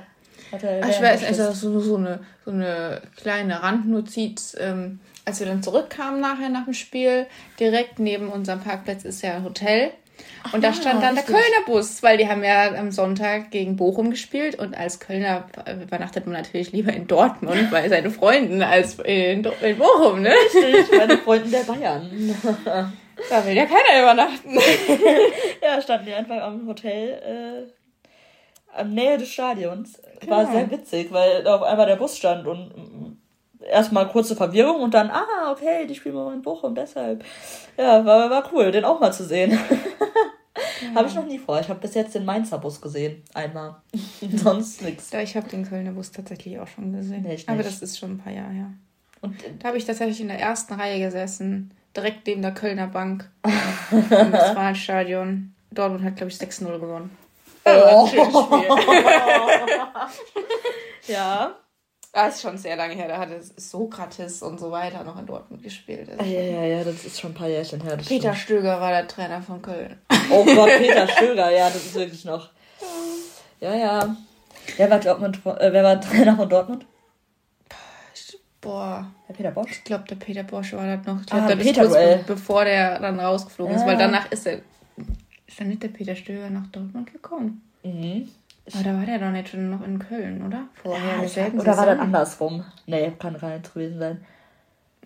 [0.53, 4.57] Ach, ich weiß, also so, so, eine, so eine kleine Randnotiz.
[4.59, 7.27] Ähm, als wir dann zurückkamen nachher nach dem Spiel,
[7.61, 9.93] direkt neben unserem Parkplatz ist ja ein Hotel.
[10.53, 11.35] Und Ach, da stand dann richtig.
[11.35, 15.47] der Kölner Bus, weil die haben ja am Sonntag gegen Bochum gespielt und als Kölner
[15.83, 20.31] übernachtet man natürlich lieber in Dortmund bei seinen Freunden als in, in Bochum, ne?
[20.31, 22.35] Richtig, bei den Freunden der Bayern.
[22.65, 24.55] da will ja keiner übernachten.
[25.63, 27.78] ja, standen die einfach am Hotel äh,
[28.75, 30.01] am Nähe des Stadions.
[30.27, 30.57] War genau.
[30.57, 33.19] sehr witzig, weil da auf einmal der Bus stand und
[33.61, 37.25] erstmal kurze Verwirrung und dann, ah, okay, die spielen wir in Bochum, deshalb.
[37.77, 39.53] Ja, war, war cool, den auch mal zu sehen.
[39.53, 40.95] Ja.
[40.95, 41.61] habe ich noch nie vor.
[41.61, 43.23] Ich habe bis jetzt den Mainzer Bus gesehen.
[43.35, 43.77] Einmal.
[44.35, 45.11] Sonst nichts.
[45.13, 47.23] Ja, ich habe den Kölner Bus tatsächlich auch schon gesehen.
[47.23, 48.73] Nee, Aber das ist schon ein paar Jahre her.
[49.21, 53.29] Und da habe ich tatsächlich in der ersten Reihe gesessen, direkt neben der Kölner Bank
[53.91, 55.55] im Westfalenstadion.
[55.71, 57.11] Dortmund hat, glaube ich, 6-0 gewonnen.
[57.77, 58.09] Oh.
[61.07, 61.55] ja.
[62.13, 63.07] Das ist schon sehr lange her.
[63.07, 66.11] Da hat Sokrates und so weiter noch in Dortmund gespielt.
[66.19, 67.97] Ah, ja, ja, ja, das ist schon ein paar Jährchen her.
[67.97, 68.61] Peter stimmt.
[68.61, 70.01] Stöger war der Trainer von Köln.
[70.31, 72.51] Oh Gott, Peter Stöger, ja, das ist wirklich noch.
[73.61, 74.17] Ja, ja.
[74.77, 76.87] Wer war, Dortmund, äh, wer war Trainer von Dortmund?
[78.61, 79.07] Boah.
[79.29, 79.71] Der Peter Bosch?
[79.71, 81.21] Ich glaube, der Peter Bosch war das noch.
[81.21, 83.81] Ich glaub, ah, das Peter kurz, bevor der dann rausgeflogen ja.
[83.81, 84.61] ist, weil danach ist er.
[85.49, 87.63] Ist dann nicht der Peter Stöger nach Dortmund gekommen?
[87.83, 88.29] Mhm.
[88.75, 90.69] Aber da war der doch nicht schon noch in Köln, oder?
[90.83, 91.25] Vorher.
[91.25, 92.65] Ja, hab, oder war das andersrum?
[92.87, 94.25] Nee, kann gar nicht gewesen sein.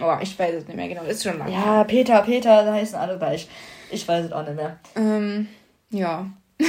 [0.00, 1.04] Oh, ich weiß es nicht mehr genau.
[1.04, 1.52] Ist schon lange.
[1.52, 3.48] Ja, Peter, Peter, da heißen alle gleich.
[3.90, 4.80] Ich weiß es auch nicht mehr.
[4.96, 5.46] Ähm,
[5.90, 6.28] ja.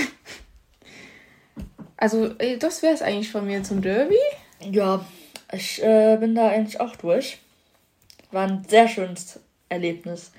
[1.97, 4.19] also, das wäre es eigentlich von mir zum Derby.
[4.59, 5.03] Ja,
[5.51, 7.39] ich äh, bin da eigentlich auch durch.
[8.31, 10.31] War ein sehr schönes Erlebnis.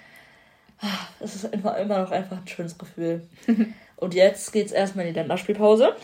[1.21, 3.27] Es ist immer, immer noch einfach ein schönes Gefühl.
[3.97, 5.95] Und jetzt geht's erstmal in die Länderspielpause.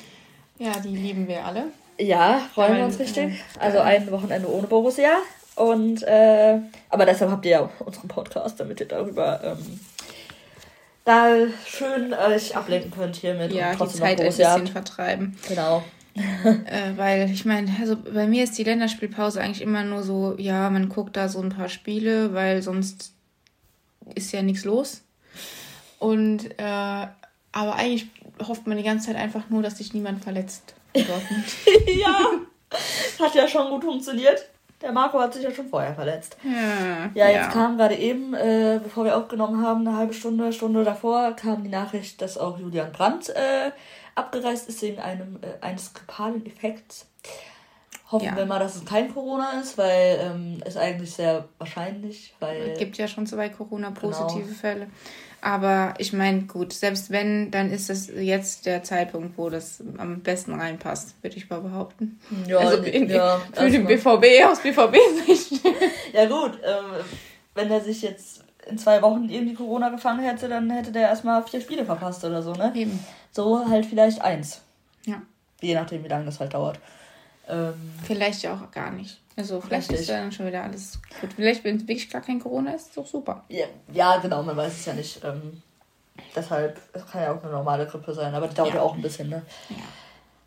[0.59, 1.65] Ja, die lieben wir alle.
[1.99, 3.35] Ja, freuen wir uns richtig.
[3.35, 5.19] Äh, also ein Wochenende ohne Borussia.
[5.57, 9.81] Und äh, aber deshalb habt ihr ja unseren Podcast, damit ihr darüber ähm,
[11.05, 11.35] da
[11.67, 15.37] schön euch ablenken könnt hier mit ja, und die Zeit ein bisschen vertreiben.
[15.49, 15.83] Genau.
[16.15, 20.71] äh, weil ich meine, also bei mir ist die Länderspielpause eigentlich immer nur so, ja,
[20.71, 23.13] man guckt da so ein paar Spiele, weil sonst
[24.15, 25.03] ist ja nichts los.
[25.99, 27.07] Und äh,
[27.53, 28.09] aber eigentlich
[28.47, 30.75] hofft man die ganze Zeit einfach nur, dass sich niemand verletzt.
[30.95, 32.31] ja,
[33.19, 34.49] hat ja schon gut funktioniert.
[34.81, 36.39] Der Marco hat sich ja schon vorher verletzt.
[36.43, 37.49] Ja, ja jetzt ja.
[37.49, 41.69] kam gerade eben, äh, bevor wir aufgenommen haben, eine halbe Stunde, Stunde davor, kam die
[41.69, 43.73] Nachricht, dass auch Julian Brandt äh,
[44.15, 47.07] abgereist ist wegen einem, äh, eines grippalen Effekts.
[48.11, 48.37] Hoffen ja.
[48.37, 52.35] wir mal, dass es kein Corona ist, weil ähm, ist eigentlich sehr wahrscheinlich.
[52.41, 54.55] Weil es gibt ja schon zwei Corona-positive genau.
[54.55, 54.87] Fälle.
[55.43, 60.21] Aber ich meine, gut, selbst wenn, dann ist das jetzt der Zeitpunkt, wo das am
[60.21, 62.21] besten reinpasst, würde ich mal behaupten.
[62.47, 65.65] Ja, also in, ja, für den BVB aus BVB-Sicht.
[66.13, 67.05] ja gut, ähm,
[67.55, 71.43] wenn er sich jetzt in zwei Wochen irgendwie Corona gefangen hätte, dann hätte der erstmal
[71.45, 72.73] vier Spiele verpasst oder so, ne?
[72.75, 73.03] Eben.
[73.33, 74.61] So halt vielleicht eins.
[75.07, 75.23] Ja.
[75.63, 76.79] Je nachdem, wie lange das halt dauert.
[77.51, 79.19] Ähm, vielleicht ja auch gar nicht.
[79.37, 80.09] Also vielleicht richtig.
[80.09, 81.33] ist dann schon wieder alles gut.
[81.35, 83.45] Vielleicht, wenn es wirklich gar kein Corona ist, ist doch super.
[83.49, 85.21] Ja, ja, genau, man weiß es ja nicht.
[85.25, 85.63] Ähm,
[86.37, 88.95] deshalb, es kann ja auch eine normale Grippe sein, aber die dauert ja, ja auch
[88.95, 89.43] ein bisschen, ne?
[89.71, 89.77] Ja.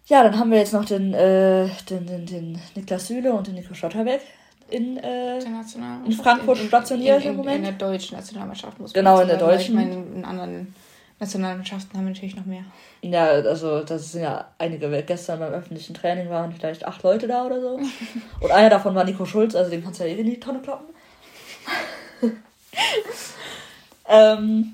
[0.06, 3.56] Ja, dann haben wir jetzt noch den, äh, den, den, den Niklas Süle und den
[3.56, 4.22] Nico Schotterbeck
[4.70, 7.58] in, äh, in Frankfurt in, stationiert in, in, im Moment.
[7.58, 9.80] In der deutschen Nationalmannschaft muss man Genau, in der deutschen.
[9.80, 10.76] Ich meine, in anderen
[11.20, 12.64] Nationalmannschaften haben wir natürlich noch mehr.
[13.02, 17.28] Ja, also das sind ja einige, weil gestern beim öffentlichen Training waren vielleicht acht Leute
[17.28, 17.80] da oder so.
[18.42, 20.60] Und einer davon war Nico Schulz, also den kannst du ja eh in die Tonne
[20.60, 20.88] kloppen.
[24.10, 24.74] ähm,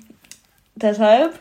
[0.74, 1.38] deshalb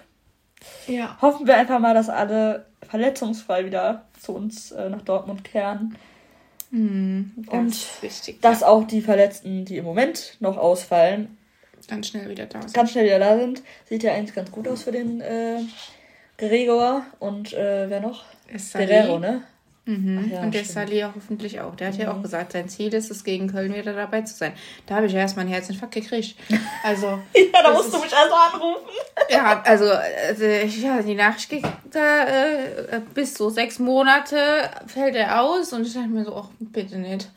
[0.87, 1.17] ja.
[1.21, 5.95] hoffen wir einfach mal, dass alle verletzungsfrei wieder zu uns äh, nach Dortmund kehren.
[6.71, 8.67] Mm, und wichtig, dass ja.
[8.67, 11.37] auch die Verletzten, die im Moment noch ausfallen,
[11.89, 12.73] ganz schnell wieder da sind.
[12.73, 13.63] Ganz schnell wieder da sind.
[13.85, 15.61] Sieht ja eigentlich ganz gut aus für den äh,
[16.37, 18.23] Gregor und äh, wer noch?
[18.73, 19.43] Guerrero, ne?
[19.89, 20.29] Mhm.
[20.31, 21.75] Ja, und der Sali ja hoffentlich auch.
[21.75, 22.01] Der hat mhm.
[22.01, 24.53] ja auch gesagt, sein Ziel ist es, gegen Köln wieder dabei zu sein.
[24.85, 26.35] Da habe ich ja erstmal einen Herzinfarkt gekriegt.
[26.83, 27.19] Also.
[27.35, 28.87] ja, da musst du mich also anrufen.
[29.29, 35.15] ja, also, also ich habe die Nachricht gekriegt, da, äh, bis so sechs Monate fällt
[35.15, 37.29] er aus und ich dachte mir so, ach, bitte nicht.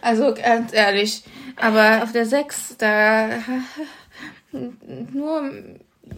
[0.00, 1.24] Also ganz ehrlich.
[1.56, 3.30] Aber auf der sechs, da
[4.52, 5.50] nur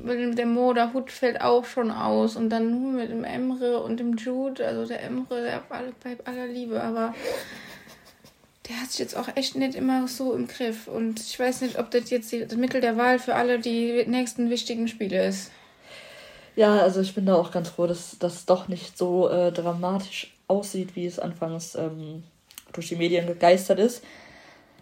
[0.04, 2.36] dem Mo, der Hut fällt auch schon aus.
[2.36, 5.62] Und dann nur mit dem Emre und dem Jude, also der Emre, der
[6.00, 7.14] bleibt aller Liebe, aber
[8.68, 10.88] der hat sich jetzt auch echt nicht immer so im Griff.
[10.88, 14.50] Und ich weiß nicht, ob das jetzt das Mittel der Wahl für alle die nächsten
[14.50, 15.50] wichtigen Spiele ist.
[16.56, 20.34] Ja, also ich bin da auch ganz froh, dass das doch nicht so äh, dramatisch
[20.48, 22.24] aussieht, wie es anfangs ähm,
[22.72, 24.02] durch die Medien gegeistert ist,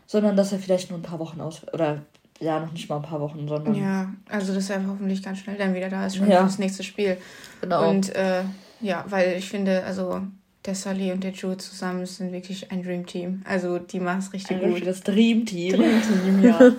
[0.06, 2.02] sondern dass er vielleicht nur ein paar Wochen aus oder
[2.40, 3.74] ja, noch nicht mal ein paar Wochen, sondern.
[3.74, 6.40] Ja, also dass er hoffentlich ganz schnell dann wieder da ist, schon ja.
[6.40, 7.16] fürs nächste Spiel.
[7.60, 7.88] Genau.
[7.88, 8.42] Und äh,
[8.80, 10.20] ja, weil ich finde, also
[10.66, 13.42] der Sully und der Joe zusammen sind wirklich ein Dream Team.
[13.48, 14.86] Also die machen es richtig ein gut.
[14.86, 15.76] Das Dream Team.
[15.76, 16.58] Dream Team, ja.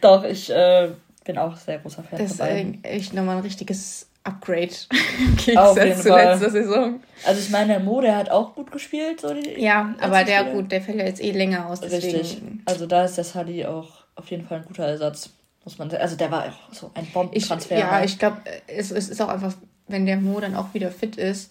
[0.00, 0.90] Doch, ich äh,
[1.24, 2.82] bin auch sehr großer Fan das von beiden.
[2.82, 4.74] Das ist echt nochmal ein richtiges Upgrade
[5.18, 7.00] im Gegensatz zu letzter Saison.
[7.24, 9.20] Also ich meine, der Mo, der hat auch gut gespielt.
[9.20, 10.54] So die ja, aber der Spiele.
[10.54, 11.80] gut, der fällt ja jetzt eh länger aus.
[11.80, 12.18] Deswegen.
[12.18, 12.42] Richtig.
[12.64, 15.30] Also da ist der Sully auch auf jeden Fall ein guter Ersatz.
[15.64, 17.74] Muss man Also der war auch so ein Bombentransfer.
[17.74, 18.04] Ich, ja, ne?
[18.04, 19.52] ich glaube, es, es ist auch einfach,
[19.88, 21.50] wenn der Mo dann auch wieder fit ist,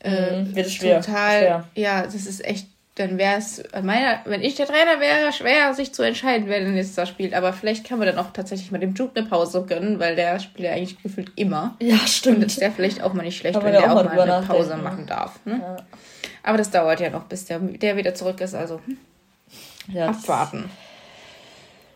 [0.00, 1.00] äh, mhm, wird es schwer.
[1.00, 1.64] Total, schwer.
[1.74, 5.92] ja, das ist echt, dann wäre es, meiner, wenn ich der Trainer wäre, schwer, sich
[5.92, 7.34] zu entscheiden, wer denn jetzt da spielt.
[7.34, 10.38] Aber vielleicht kann man dann auch tatsächlich mal dem Jude eine Pause gönnen, weil der
[10.38, 11.76] spielt ja eigentlich gefühlt immer.
[11.80, 12.36] Ja, stimmt.
[12.36, 14.76] Und das wäre vielleicht auch mal nicht schlecht, wenn der auch, auch mal eine Pause
[14.76, 15.44] machen darf.
[15.44, 15.60] Ne?
[15.60, 15.76] Ja.
[16.44, 18.54] Aber das dauert ja noch, bis der, der wieder zurück ist.
[18.54, 18.98] Also hm.
[19.92, 20.70] ja, abwarten.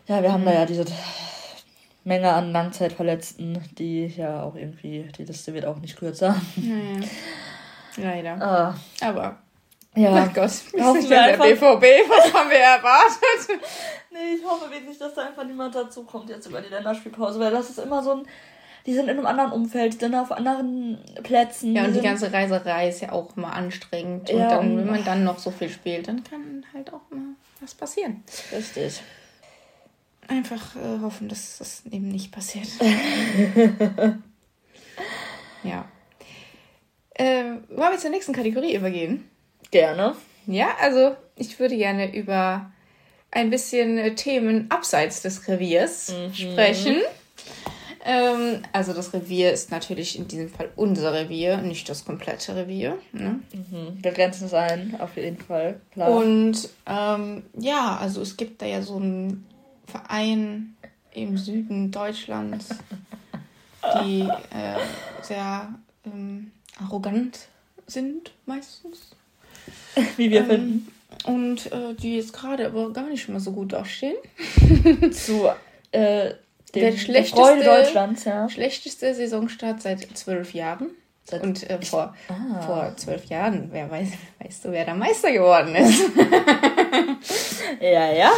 [0.07, 0.85] Ja, wir haben da ja diese
[2.03, 6.35] Menge an Langzeitverletzten, die ja auch irgendwie, die Liste wird auch nicht kürzer.
[6.57, 7.07] Naja.
[7.95, 8.41] Leider.
[8.41, 8.75] Ah.
[9.01, 9.37] Aber.
[9.95, 10.09] Ja.
[10.09, 13.47] Mein Gott, wir sind ja der BVB, was haben wir erwartet?
[14.11, 17.51] nee, ich hoffe wirklich, dass da einfach niemand dazu kommt jetzt über die Länderspielpause, weil
[17.51, 18.23] das ist immer so ein.
[18.87, 21.75] Die sind in einem anderen Umfeld, die sind auf anderen Plätzen.
[21.75, 24.29] Ja, und die, die ganze Reiserei ist ja auch immer anstrengend.
[24.29, 27.35] Ja, und dann, wenn man dann noch so viel spielt, dann kann halt auch mal
[27.61, 28.23] was passieren.
[28.51, 29.01] Richtig
[30.27, 32.67] einfach äh, hoffen, dass das eben nicht passiert.
[35.63, 35.85] ja.
[37.15, 39.29] Äh, wollen wir zur nächsten Kategorie übergehen?
[39.71, 40.15] Gerne.
[40.47, 42.71] Ja, also ich würde gerne über
[43.31, 46.33] ein bisschen äh, Themen abseits des Reviers mhm.
[46.33, 47.01] sprechen.
[48.05, 52.97] Ähm, also das Revier ist natürlich in diesem Fall unser Revier, nicht das komplette Revier.
[53.13, 53.39] Ne?
[53.53, 53.97] Mhm.
[54.01, 55.79] Wir grenzen es ein, auf jeden Fall.
[55.91, 56.11] Klar.
[56.11, 59.45] Und ähm, ja, also es gibt da ja so ein
[59.85, 60.75] Verein
[61.13, 62.69] im Süden Deutschlands,
[64.03, 64.79] die äh,
[65.21, 65.73] sehr
[66.05, 67.47] ähm, arrogant
[67.87, 69.11] sind meistens.
[70.17, 70.87] Wie wir ähm, finden.
[71.25, 74.15] Und äh, die jetzt gerade aber gar nicht mehr so gut dastehen.
[75.11, 75.49] Zu
[75.91, 76.31] äh,
[76.73, 78.49] dem, der schlechteste, Freude Deutschlands, ja.
[78.49, 80.89] Schlechteste Saisonstart seit zwölf Jahren.
[81.25, 82.61] Seit und äh, vor, ah.
[82.61, 84.09] vor zwölf Jahren, wer weiß,
[84.43, 86.03] weißt du, wer da Meister geworden ist?
[87.79, 88.31] ja, ja.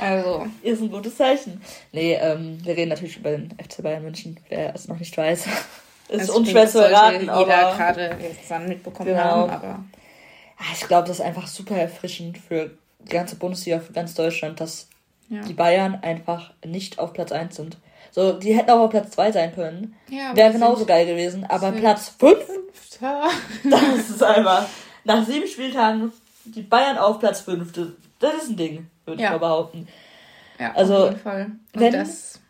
[0.00, 0.46] Also.
[0.62, 1.60] Ist ein gutes Zeichen.
[1.92, 5.46] Nee, ähm, wir reden natürlich über den FC Bayern München, wer es noch nicht weiß.
[6.08, 7.40] ist das unschwer zu erraten, aber.
[7.40, 9.20] Jeder gerade jetzt dann mitbekommen genau.
[9.20, 9.84] haben, aber.
[10.58, 14.60] Ah, ich glaube, das ist einfach super erfrischend für die ganze Bundesliga, für ganz Deutschland,
[14.60, 14.88] dass
[15.28, 15.40] ja.
[15.42, 17.78] die Bayern einfach nicht auf Platz 1 sind.
[18.10, 19.96] So, die hätten auch auf Platz 2 sein können.
[20.08, 21.44] Ja, Wäre genauso geil gewesen.
[21.44, 22.38] Aber Platz 5?
[23.64, 24.66] Das ist einfach.
[25.04, 26.12] Nach sieben Spieltagen
[26.44, 27.72] die Bayern auf Platz 5.
[28.18, 29.28] Das ist ein Ding würde ja.
[29.28, 29.88] ich mal behaupten.
[30.58, 31.50] Ja, also, auf jeden Fall.
[31.74, 32.40] Und wenn, das,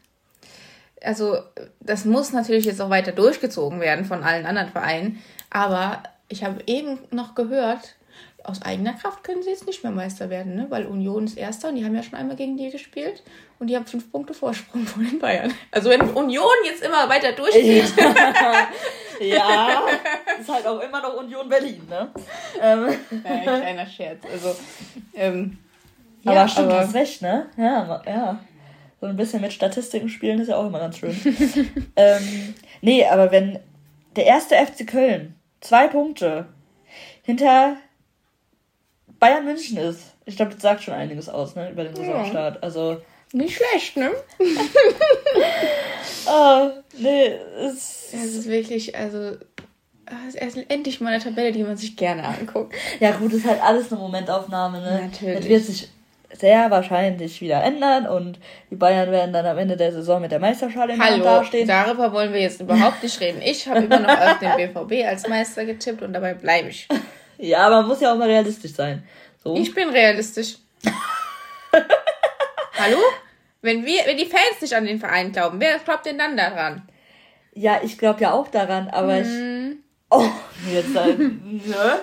[1.03, 1.39] also,
[1.81, 6.63] das muss natürlich jetzt auch weiter durchgezogen werden von allen anderen Vereinen, aber ich habe
[6.67, 7.97] eben noch gehört,
[8.45, 10.67] aus eigener Kraft können sie jetzt nicht mehr Meister werden, ne?
[10.71, 13.23] weil Union ist Erster und die haben ja schon einmal gegen die gespielt
[13.59, 15.53] und die haben fünf Punkte Vorsprung vor den Bayern.
[15.71, 17.93] Also wenn Union jetzt immer weiter durchgeht.
[17.97, 18.69] Ja,
[19.21, 19.83] ja
[20.41, 22.11] ist halt auch immer noch Union Berlin, ne?
[22.61, 22.89] Ähm.
[23.25, 24.23] Ja, ein kleiner Scherz.
[24.31, 24.57] Also,
[25.15, 25.59] ähm,
[26.25, 27.47] aber ja, stimmt, aber, du hast recht, ne?
[27.57, 28.41] Ja, ja.
[29.01, 31.17] So ein bisschen mit Statistiken spielen ist ja auch immer ganz schön.
[31.97, 33.59] ähm, nee, aber wenn
[34.17, 36.47] der erste FC Köln zwei Punkte
[37.23, 37.77] hinter
[39.21, 40.15] Bayern München ist.
[40.25, 42.57] Ich glaube, das sagt schon einiges aus, ne, über den Saisonstart.
[42.57, 42.63] Ja.
[42.63, 43.01] Also.
[43.33, 44.11] Nicht schlecht, ne?
[46.27, 47.27] oh, nee,
[47.59, 49.37] es, es ist wirklich, also.
[50.27, 52.75] Es ist endlich mal eine Tabelle, die man sich gerne anguckt.
[52.99, 55.03] Ja, gut, ist halt alles eine Momentaufnahme, ne?
[55.05, 55.39] Natürlich.
[55.39, 55.89] Das wird sich
[56.33, 58.39] sehr wahrscheinlich wieder ändern und
[58.71, 61.67] die Bayern werden dann am Ende der Saison mit der Meisterschale in Hallo, dastehen.
[61.67, 63.43] Darüber wollen wir jetzt überhaupt nicht reden.
[63.43, 66.89] Ich habe immer noch auf den BVB als Meister getippt und dabei bleibe ich.
[67.43, 69.03] Ja, man muss ja auch mal realistisch sein.
[69.43, 69.57] So.
[69.57, 70.59] Ich bin realistisch.
[72.79, 72.99] Hallo?
[73.63, 76.83] Wenn wir, wenn die Fans nicht an den Verein glauben, wer glaubt denn dann daran?
[77.55, 79.23] Ja, ich glaube ja auch daran, aber mm.
[79.23, 79.29] ich.
[79.29, 79.79] Mhm.
[80.11, 80.29] Oh,
[80.71, 82.01] jetzt, äh, ne?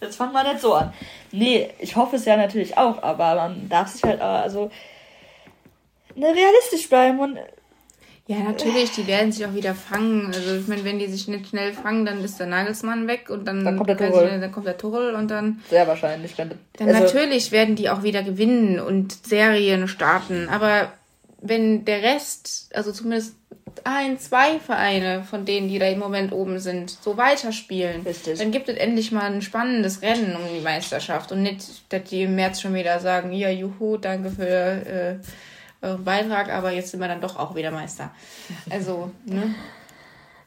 [0.00, 0.92] Jetzt fangen wir nicht so an.
[1.32, 4.70] Nee, ich hoffe es ja natürlich auch, aber man darf sich halt, also,
[6.14, 7.38] ne, realistisch bleiben und
[8.28, 10.26] ja, natürlich, die werden sich auch wieder fangen.
[10.26, 13.46] Also ich meine, wenn die sich nicht schnell fangen, dann ist der Nagelsmann weg und
[13.46, 14.38] dann, dann kommt der Tuchel.
[14.38, 15.62] Dann kommt der Tuchel und dann.
[15.70, 16.36] Sehr wahrscheinlich.
[16.36, 20.46] Wenn, dann also, natürlich werden die auch wieder gewinnen und Serien starten.
[20.50, 20.92] Aber
[21.40, 23.37] wenn der Rest, also zumindest
[23.84, 28.38] ein, zwei Vereine von denen, die da im Moment oben sind, so weiterspielen, Richtig.
[28.38, 32.22] dann gibt es endlich mal ein spannendes Rennen um die Meisterschaft und nicht, dass die
[32.22, 35.18] im März schon wieder sagen, ja, juhu, danke für äh,
[35.82, 38.10] euren Beitrag, aber jetzt sind wir dann doch auch wieder Meister.
[38.70, 39.54] Also, ne?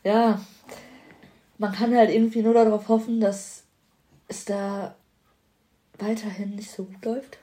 [0.04, 0.42] Ja,
[1.60, 3.66] man kann halt irgendwie nur darauf hoffen, dass
[4.28, 4.96] es da
[6.00, 7.38] weiterhin nicht so gut läuft.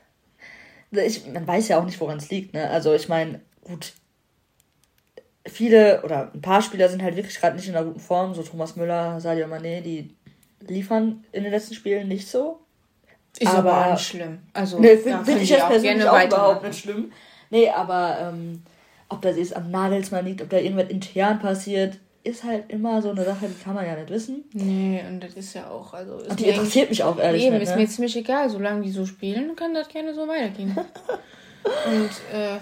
[0.90, 2.68] Ich, man weiß ja auch nicht, woran es liegt, ne?
[2.68, 3.92] Also ich meine, gut,
[5.48, 8.42] viele oder ein paar Spieler sind halt wirklich gerade nicht in einer guten Form, so
[8.42, 10.14] Thomas Müller, Sadio Mané, die
[10.60, 12.60] liefern in den letzten Spielen nicht so.
[13.38, 14.38] Ist aber, aber nicht schlimm.
[14.52, 17.12] Also, ne, finde find ich jetzt persönlich auch überhaupt nicht schlimm.
[17.50, 18.62] Nee, aber ähm,
[19.08, 23.10] ob das jetzt am Nagelsmann liegt, ob da irgendwas intern passiert, ist halt immer so
[23.10, 24.44] eine Sache, die kann man ja nicht wissen.
[24.52, 26.16] Nee, und das ist ja auch, also.
[26.16, 27.82] Und die interessiert mich auch ehrlich Eben, nicht, ist ne?
[27.82, 30.76] mir ziemlich egal, solange die so spielen, kann das gerne so weitergehen.
[31.86, 32.58] und äh,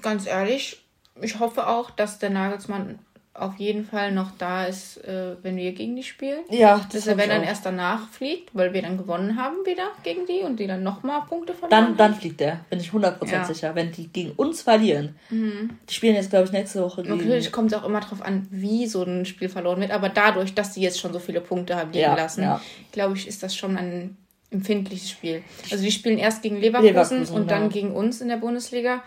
[0.00, 0.81] ganz ehrlich,
[1.20, 2.98] ich hoffe auch, dass der Nagelsmann
[3.34, 6.40] auf jeden Fall noch da ist, äh, wenn wir gegen die spielen.
[6.50, 9.88] Ja, das Dass er, wenn dann erst danach fliegt, weil wir dann gewonnen haben wieder
[10.02, 11.96] gegen die und die dann nochmal Punkte verlieren.
[11.96, 13.44] Dann, dann fliegt er, bin ich 100% ja.
[13.44, 13.74] sicher.
[13.74, 15.16] Wenn die gegen uns verlieren.
[15.30, 15.70] Mhm.
[15.88, 17.16] Die spielen jetzt, glaube ich, nächste Woche gegen...
[17.16, 20.54] Natürlich kommt es auch immer darauf an, wie so ein Spiel verloren wird, aber dadurch,
[20.54, 22.60] dass die jetzt schon so viele Punkte haben liegen ja, lassen, ja.
[22.92, 24.18] glaube ich, ist das schon ein
[24.50, 25.42] empfindliches Spiel.
[25.70, 29.02] Also die spielen erst gegen Leverkusen, Leverkusen und dann gegen uns in der Bundesliga.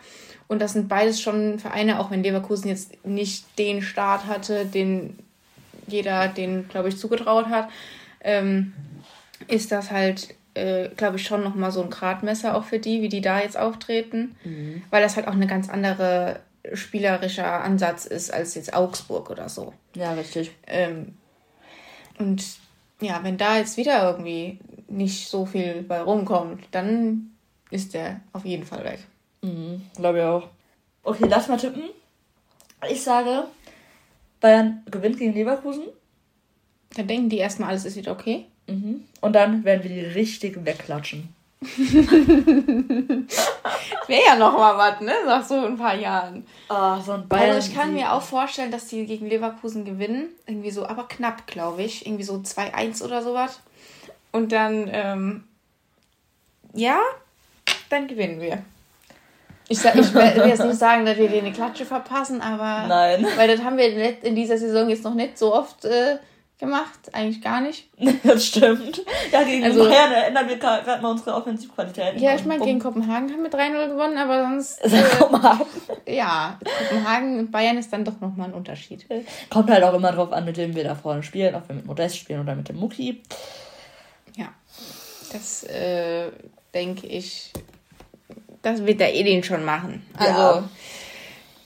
[0.47, 5.17] Und das sind beides schon Vereine, auch wenn Leverkusen jetzt nicht den Start hatte, den
[5.87, 7.69] jeder den, glaube ich, zugetraut hat,
[8.21, 8.73] ähm,
[9.47, 13.09] ist das halt, äh, glaube ich, schon nochmal so ein Gradmesser auch für die, wie
[13.09, 14.35] die da jetzt auftreten.
[14.43, 14.83] Mhm.
[14.89, 16.39] Weil das halt auch eine ganz andere
[16.73, 19.73] spielerischer Ansatz ist als jetzt Augsburg oder so.
[19.95, 20.51] Ja, richtig.
[20.67, 21.15] Ähm,
[22.17, 22.43] und
[23.01, 27.31] ja, wenn da jetzt wieder irgendwie nicht so viel bei rumkommt, dann
[27.69, 28.99] ist der auf jeden Fall weg.
[29.45, 30.49] Mhm, glaube ich auch.
[31.03, 31.83] Okay, lass mal tippen.
[32.89, 33.45] Ich sage,
[34.41, 35.83] Bayern gewinnt gegen Leverkusen.
[36.95, 38.45] Dann denken die erstmal, alles ist wieder okay.
[38.67, 39.03] Mhm.
[39.21, 41.29] Und dann werden wir die richtig wegklatschen.
[44.07, 45.13] Wäre ja noch mal was, ne?
[45.25, 46.45] Nach so ein paar Jahren.
[46.69, 50.29] Oh, so ein Bayern also ich kann mir auch vorstellen, dass die gegen Leverkusen gewinnen.
[50.47, 52.05] Irgendwie so, aber knapp, glaube ich.
[52.05, 53.59] Irgendwie so 2-1 oder sowas.
[54.31, 55.43] Und dann, ähm,
[56.73, 56.99] ja,
[57.89, 58.63] dann gewinnen wir.
[59.67, 62.87] Ich, sag, ich will jetzt nicht sagen, dass wir dir eine Klatsche verpassen, aber.
[62.87, 63.25] Nein.
[63.35, 66.17] Weil das haben wir in dieser Saison jetzt noch nicht so oft äh,
[66.59, 66.99] gemacht.
[67.13, 67.89] Eigentlich gar nicht.
[68.23, 69.01] Das stimmt.
[69.31, 72.19] Ja, gegen also, Bayern ändern wir gerade mal unsere Offensivqualität.
[72.19, 74.83] Ja, ich meine, gegen Kopenhagen haben wir 3-0 gewonnen, aber sonst.
[74.85, 75.65] Äh, Kopenhagen.
[76.07, 76.59] Ja,
[76.89, 79.05] Kopenhagen und Bayern ist dann doch nochmal ein Unterschied.
[79.49, 81.85] Kommt halt auch immer drauf an, mit wem wir da vorne spielen, ob wir mit
[81.85, 83.21] Modest spielen oder mit dem Mucki.
[84.35, 84.47] Ja.
[85.31, 86.31] Das äh,
[86.73, 87.51] denke ich
[88.65, 90.01] das wird der Edin schon machen.
[90.17, 90.69] Also, ja.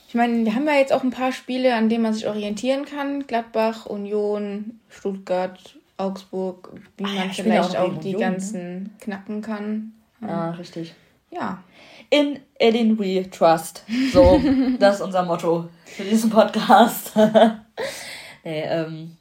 [0.06, 2.84] ich meine, wir haben ja jetzt auch ein paar Spiele, an denen man sich orientieren
[2.84, 3.26] kann.
[3.26, 5.58] Gladbach, Union, Stuttgart,
[5.96, 8.90] Augsburg, wie man ja, vielleicht auch, auch die Union, ganzen ne?
[9.00, 9.92] knacken kann.
[10.20, 10.94] Ja, richtig.
[11.30, 11.64] Ja.
[12.10, 13.84] In Edin we trust.
[14.12, 14.38] So,
[14.78, 17.12] das ist unser Motto für diesen Podcast.
[18.44, 19.16] nee, ähm,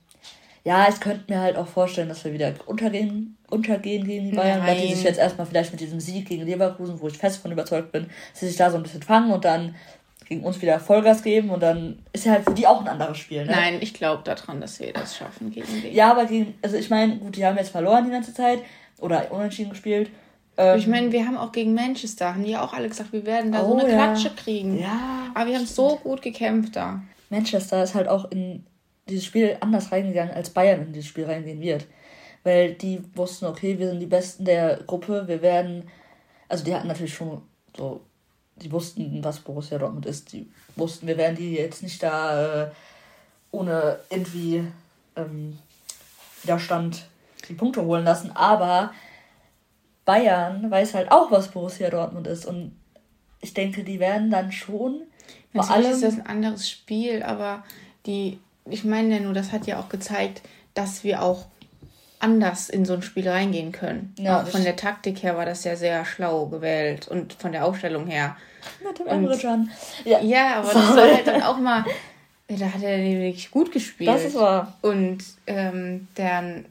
[0.64, 4.66] ja, ich könnte mir halt auch vorstellen, dass wir wieder untergehen, untergehen gegen die Bayern,
[4.66, 7.51] weil die sich jetzt erstmal vielleicht mit diesem Sieg gegen Leverkusen, wo ich fest von
[7.51, 9.76] überzeugt bin, dass sie sich da so ein bisschen fangen und dann
[10.28, 13.18] gegen uns wieder Vollgas geben und dann ist ja halt für die auch ein anderes
[13.18, 13.45] Spiel.
[13.45, 13.51] Ne?
[13.51, 15.89] Nein, ich glaube daran, dass wir das schaffen gegen die.
[15.89, 18.60] Ja, aber gegen, also ich meine, gut, die haben jetzt verloren die ganze Zeit
[18.99, 20.12] oder unentschieden gespielt.
[20.55, 23.26] Ähm, ich meine, wir haben auch gegen Manchester, haben die ja auch alle gesagt, wir
[23.26, 23.95] werden da oh, so eine ja.
[23.95, 24.78] Klatsche kriegen.
[24.78, 25.32] Ja.
[25.34, 27.01] Aber wir haben so gut gekämpft da.
[27.32, 28.66] Manchester ist halt auch in
[29.10, 31.86] dieses Spiel anders reingegangen, als Bayern in dieses Spiel reingehen wird.
[32.43, 35.89] Weil die wussten, okay, wir sind die Besten der Gruppe, wir werden.
[36.47, 37.41] Also die hatten natürlich schon
[37.76, 38.01] so
[38.62, 40.34] die wussten, was Borussia Dortmund ist.
[40.34, 42.72] Die wussten, wir werden die jetzt nicht da äh,
[43.51, 44.64] ohne irgendwie
[45.16, 45.57] ähm,
[46.43, 47.07] Widerstand
[47.47, 48.32] die Punkte holen lassen.
[48.36, 48.93] Aber
[50.05, 52.45] Bayern weiß halt auch, was Borussia Dortmund ist.
[52.45, 52.76] Und
[53.41, 55.01] ich denke, die werden dann schon.
[55.53, 57.64] Vor allem ist das ein anderes Spiel, aber
[58.05, 58.39] die,
[58.70, 60.42] ich meine ja nur, das hat ja auch gezeigt,
[60.74, 61.46] dass wir auch
[62.20, 64.14] anders in so ein Spiel reingehen können.
[64.20, 67.66] Ja, auch von der Taktik her war das ja sehr schlau gewählt und von der
[67.66, 68.36] Aufstellung her.
[68.86, 69.38] Mit dem Emre
[70.04, 70.20] Ja.
[70.20, 70.86] ja, aber Sorry.
[70.86, 71.86] das war halt dann auch mal,
[72.48, 74.10] da hat er wirklich gut gespielt.
[74.10, 74.78] Das ist wahr.
[74.82, 76.66] Und ähm, dann,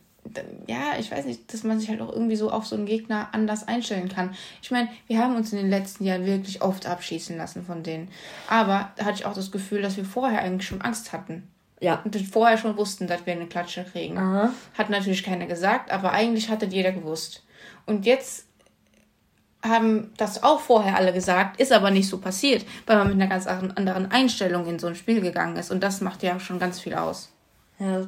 [0.66, 3.28] ja, ich weiß nicht, dass man sich halt auch irgendwie so auf so einen Gegner
[3.32, 4.34] anders einstellen kann.
[4.60, 8.08] Ich meine, wir haben uns in den letzten Jahren wirklich oft abschießen lassen von denen.
[8.48, 11.48] Aber da hatte ich auch das Gefühl, dass wir vorher eigentlich schon Angst hatten.
[11.80, 12.02] Ja.
[12.04, 14.18] Und vorher schon wussten, dass wir eine Klatsche kriegen.
[14.18, 14.52] Aha.
[14.76, 17.44] Hat natürlich keiner gesagt, aber eigentlich hatte jeder gewusst.
[17.86, 18.46] Und jetzt
[19.62, 23.26] haben das auch vorher alle gesagt, ist aber nicht so passiert, weil man mit einer
[23.26, 25.70] ganz anderen Einstellung in so ein Spiel gegangen ist.
[25.70, 27.32] Und das macht ja schon ganz viel aus.
[27.78, 28.06] Ja,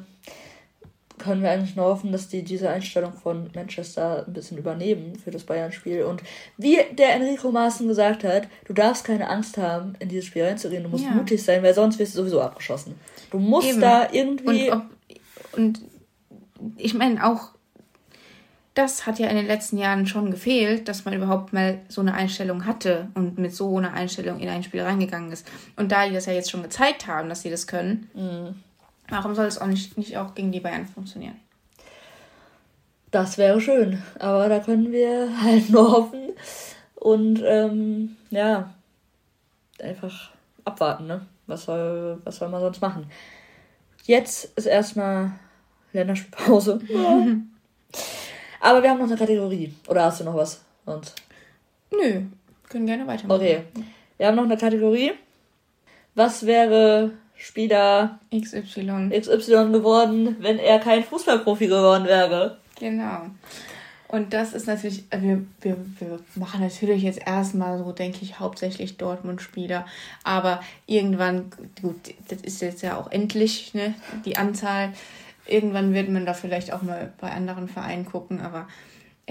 [1.21, 5.31] können wir eigentlich nur hoffen, dass die diese Einstellung von Manchester ein bisschen übernehmen für
[5.31, 6.03] das Bayern-Spiel.
[6.03, 6.23] Und
[6.57, 10.83] wie der Enrico Maaßen gesagt hat, du darfst keine Angst haben, in dieses Spiel reinzugehen.
[10.83, 11.11] Du musst ja.
[11.11, 12.95] mutig sein, weil sonst wirst du sowieso abgeschossen.
[13.29, 13.81] Du musst Eben.
[13.81, 14.71] da irgendwie.
[14.71, 15.81] Und, ob, und
[16.77, 17.51] ich meine auch,
[18.73, 22.13] das hat ja in den letzten Jahren schon gefehlt, dass man überhaupt mal so eine
[22.13, 25.47] Einstellung hatte und mit so einer Einstellung in ein Spiel reingegangen ist.
[25.75, 28.55] Und da die das ja jetzt schon gezeigt haben, dass sie das können, mhm
[29.11, 31.39] Warum soll es auch nicht, nicht auch gegen die Bayern funktionieren?
[33.11, 36.29] Das wäre schön, aber da können wir halt nur hoffen
[36.95, 38.73] und ähm, ja,
[39.83, 40.31] einfach
[40.63, 41.25] abwarten, ne?
[41.45, 43.11] Was soll, was soll man sonst machen?
[44.05, 45.33] Jetzt ist erstmal
[45.91, 46.79] Länderspielpause.
[48.61, 49.73] aber wir haben noch eine Kategorie.
[49.89, 51.21] Oder hast du noch was sonst?
[51.91, 52.21] Nö,
[52.69, 53.41] können gerne weitermachen.
[53.41, 53.63] Okay.
[54.17, 55.11] Wir haben noch eine Kategorie.
[56.15, 57.11] Was wäre
[57.41, 59.09] Spieler XY.
[59.09, 62.57] XY geworden, wenn er kein Fußballprofi geworden wäre.
[62.79, 63.25] Genau.
[64.07, 68.39] Und das ist natürlich, äh, wir, wir, wir machen natürlich jetzt erstmal so, denke ich,
[68.39, 69.85] hauptsächlich Dortmund-Spieler.
[70.23, 71.49] Aber irgendwann,
[71.81, 74.93] gut, das ist jetzt ja auch endlich, ne, die Anzahl.
[75.47, 78.67] Irgendwann wird man da vielleicht auch mal bei anderen Vereinen gucken, aber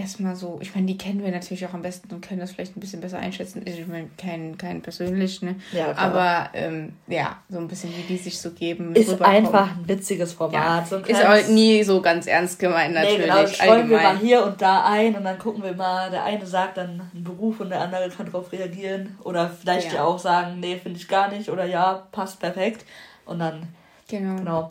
[0.01, 2.77] erstmal so, ich meine, die kennen wir natürlich auch am besten und können das vielleicht
[2.77, 3.63] ein bisschen besser einschätzen.
[3.65, 5.57] Ich meine, kein, kein persönlich, ne?
[5.73, 5.97] Ja.
[5.97, 8.95] Aber ähm, ja, so ein bisschen, wie die sich so geben.
[8.95, 10.91] Ist einfach ein witziges Format.
[10.91, 13.19] Ja, ist auch nie so ganz ernst gemeint, natürlich.
[13.19, 16.25] Nee, genau, streuen wir mal hier und da ein und dann gucken wir mal, der
[16.25, 19.19] eine sagt dann einen Beruf und der andere kann darauf reagieren.
[19.23, 22.85] Oder vielleicht ja, ja auch sagen, nee, finde ich gar nicht oder ja, passt perfekt.
[23.27, 23.69] Und dann.
[24.09, 24.37] Genau.
[24.37, 24.71] genau.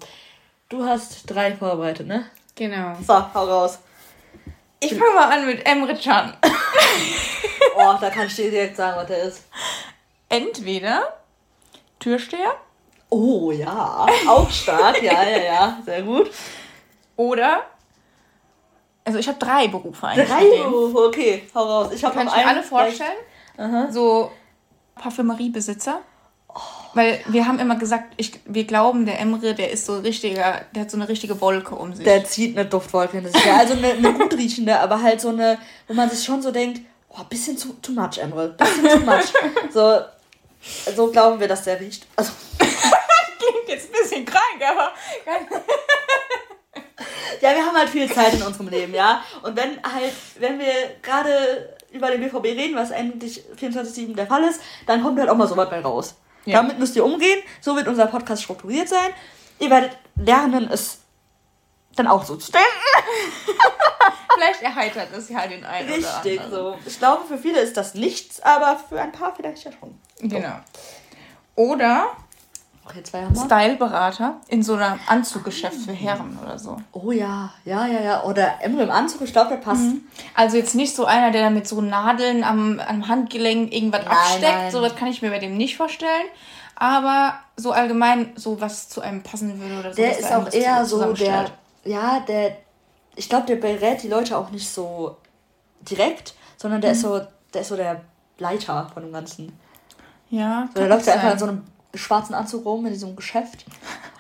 [0.68, 2.26] Du hast drei vorbereitet, ne?
[2.56, 2.96] Genau.
[3.06, 3.80] So, hau raus.
[4.80, 6.34] Ich fange mal an mit Emre Can.
[7.76, 9.44] oh, da kann ich dir direkt sagen, was der ist.
[10.30, 11.20] Entweder
[12.00, 12.56] Türsteher.
[13.10, 16.30] Oh ja, auch stark, ja, ja, ja, sehr gut.
[17.16, 17.64] Oder,
[19.04, 20.30] also ich habe drei Berufe eigentlich.
[20.30, 21.92] Drei Berufe, okay, hau raus.
[21.92, 23.18] Ich habe Kann ich mir alle vorstellen?
[23.90, 24.32] So
[24.96, 26.02] Parfümeriebesitzer.
[26.94, 30.62] Weil wir haben immer gesagt, ich, wir glauben, der Emre, der ist so ein richtiger,
[30.74, 32.04] der hat so eine richtige Wolke um sich.
[32.04, 33.46] Der zieht eine Duftwolke in sich.
[33.46, 36.52] Ja, also eine, eine gut riechende, aber halt so eine, wo man sich schon so
[36.52, 38.50] denkt, oh, bisschen zu, too much, Emre.
[38.50, 39.26] Bisschen too much.
[39.72, 40.00] So,
[40.96, 42.08] so glauben wir, dass der riecht.
[42.16, 42.32] Also.
[42.58, 44.92] Klingt jetzt ein bisschen krank, aber.
[47.42, 49.24] ja, wir haben halt viel Zeit in unserem Leben, ja.
[49.44, 54.44] Und wenn halt, wenn wir gerade über den BVB reden, was eigentlich 24-7 der Fall
[54.44, 56.16] ist, dann kommt halt auch mal so was bei raus.
[56.46, 56.62] Ja.
[56.62, 57.42] Damit müsst ihr umgehen.
[57.62, 59.10] So wird unser Podcast strukturiert sein.
[59.60, 61.00] Ihr werdet lernen, es
[61.96, 62.68] dann auch so zu denken.
[64.36, 66.52] vielleicht erheitert es ja den einen Richtig, oder anderen.
[66.52, 66.80] so.
[66.86, 70.00] Ich glaube, für viele ist das nichts, aber für ein paar vielleicht ja schon.
[70.20, 70.60] Genau.
[71.56, 72.16] Oder
[72.90, 73.04] Okay,
[73.36, 76.78] Styleberater in so einem Anzuggeschäft für Herren oder so.
[76.92, 78.24] Oh ja, ja, ja, ja.
[78.24, 79.82] Oder Emre im Anzug, ich glaube, der passt.
[79.82, 80.02] Mhm.
[80.36, 84.44] Also jetzt nicht so einer, der mit so Nadeln am, am Handgelenk irgendwas nein, absteckt.
[84.44, 84.72] Nein.
[84.72, 86.26] So was kann ich mir bei dem nicht vorstellen.
[86.76, 90.02] Aber so allgemein, so was zu einem passen würde oder so.
[90.02, 91.46] Der ist auch eher so der
[91.84, 92.58] ja, der,
[93.16, 95.18] ich glaube, der berät die Leute auch nicht so
[95.82, 97.22] direkt, sondern der ist so,
[97.54, 98.02] der ist so der
[98.38, 99.58] Leiter von dem Ganzen.
[100.30, 100.70] Ja.
[100.74, 101.64] So, der läuft ja einfach in so einem
[101.96, 103.66] schwarzen Anzug rum in diesem Geschäft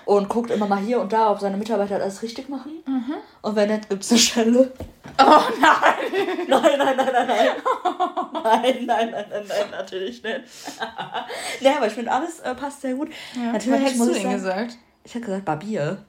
[0.06, 2.72] und guckt immer mal hier und da, ob seine Mitarbeiter alles richtig machen.
[3.42, 4.72] Und wenn nicht, gibt es eine Stelle.
[5.20, 6.00] Oh nein!
[6.48, 7.48] Nein, nein, nein, nein, nein.
[8.44, 10.42] Nein, nein, nein, nein, nein, natürlich nicht.
[11.60, 13.10] ja, aber ich finde, alles äh, passt sehr gut.
[13.36, 14.78] Ja, natürlich was hättest muss du denn gesagt?
[15.04, 16.06] Ich hätte gesagt Barbier.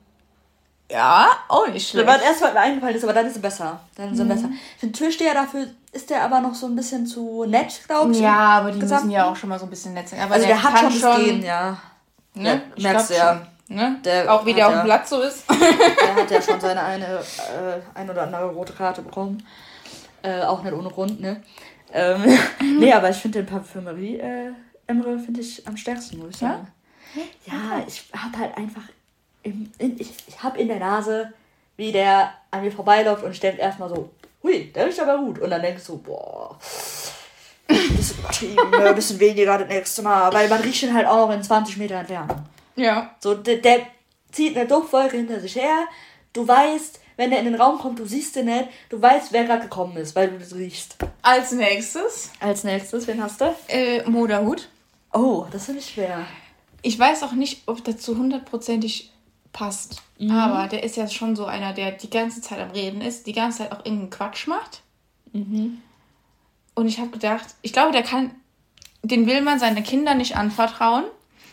[0.91, 2.07] Ja, auch nicht schlecht.
[2.09, 3.81] war das was mir eingefallen ist, aber dann ist es besser.
[3.97, 4.29] Dann ist es Mhm.
[4.29, 4.49] besser.
[4.75, 8.21] Ich finde, Türsteher dafür ist der aber noch so ein bisschen zu nett, glaube ich.
[8.21, 10.21] Ja, aber die Gesamt- müssen ja auch schon mal so ein bisschen nett sein.
[10.21, 11.77] Aber Also der, hat kann schon das Gehen, ja.
[12.35, 12.63] Ne?
[12.77, 13.35] Ja, merkst du ja.
[13.37, 13.99] schon, Ne?
[14.05, 15.45] Der auch wie hat der auf ja- dem Blatt so ist.
[15.51, 19.47] Er hat ja schon seine eine, äh, ein oder andere rote Karte bekommen.
[20.23, 21.41] Äh, auch nicht ohne Grund, ne?
[21.93, 22.37] Ähm,
[22.81, 24.51] nee, aber ich finde den Parfümerie, äh,
[24.89, 26.49] Emre finde ich am stärksten, muss ich Ja?
[26.49, 26.67] sagen.
[27.47, 28.83] Ja, ich habe halt einfach,
[29.43, 31.33] im, in, ich, ich habe in der Nase,
[31.77, 34.11] wie der an mir vorbeiläuft und denke erstmal so,
[34.43, 35.39] hui, der riecht aber gut.
[35.39, 36.59] Und dann denkst du, boah,
[37.69, 38.85] ein bisschen übertrieben, ne?
[38.89, 40.33] ein bisschen weniger das nächste Mal.
[40.33, 42.43] Weil man riecht ihn halt auch noch in 20 Meter Entfernung.
[42.77, 43.15] Ja.
[43.21, 43.81] So, der, der
[44.33, 45.87] zieht eine Duftwolke hinter sich her.
[46.33, 48.69] Du weißt, wenn er in den Raum kommt, du siehst ihn nicht.
[48.89, 50.97] Du weißt, wer gerade gekommen ist, weil du das riechst.
[51.23, 53.55] Als nächstes Als nächstes, wen hast du?
[53.69, 54.69] äh, Moderhut.
[55.13, 56.25] Oh, das finde ich schwer.
[56.83, 59.10] Ich weiß auch nicht, ob das zu hundertprozentig
[59.53, 60.03] passt.
[60.19, 60.31] Mhm.
[60.31, 63.33] Aber der ist ja schon so einer, der die ganze Zeit am Reden ist, die
[63.33, 64.83] ganze Zeit auch irgendeinen Quatsch macht.
[65.33, 65.81] Mhm.
[66.75, 68.31] Und ich habe gedacht, ich glaube, der kann,
[69.03, 71.05] den will man seine Kinder nicht anvertrauen.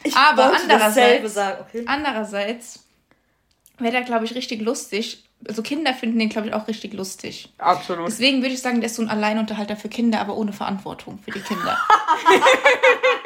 [0.03, 1.83] Ich Aber wollte andererseits- okay.
[1.87, 2.83] Andererseits
[3.79, 5.23] wäre der, glaube ich, richtig lustig.
[5.47, 7.53] Also Kinder finden den, glaube ich, auch richtig lustig.
[7.59, 8.07] Absolut.
[8.07, 11.31] Deswegen würde ich sagen, der ist so ein Alleinunterhalter für Kinder, aber ohne Verantwortung für
[11.31, 11.77] die Kinder.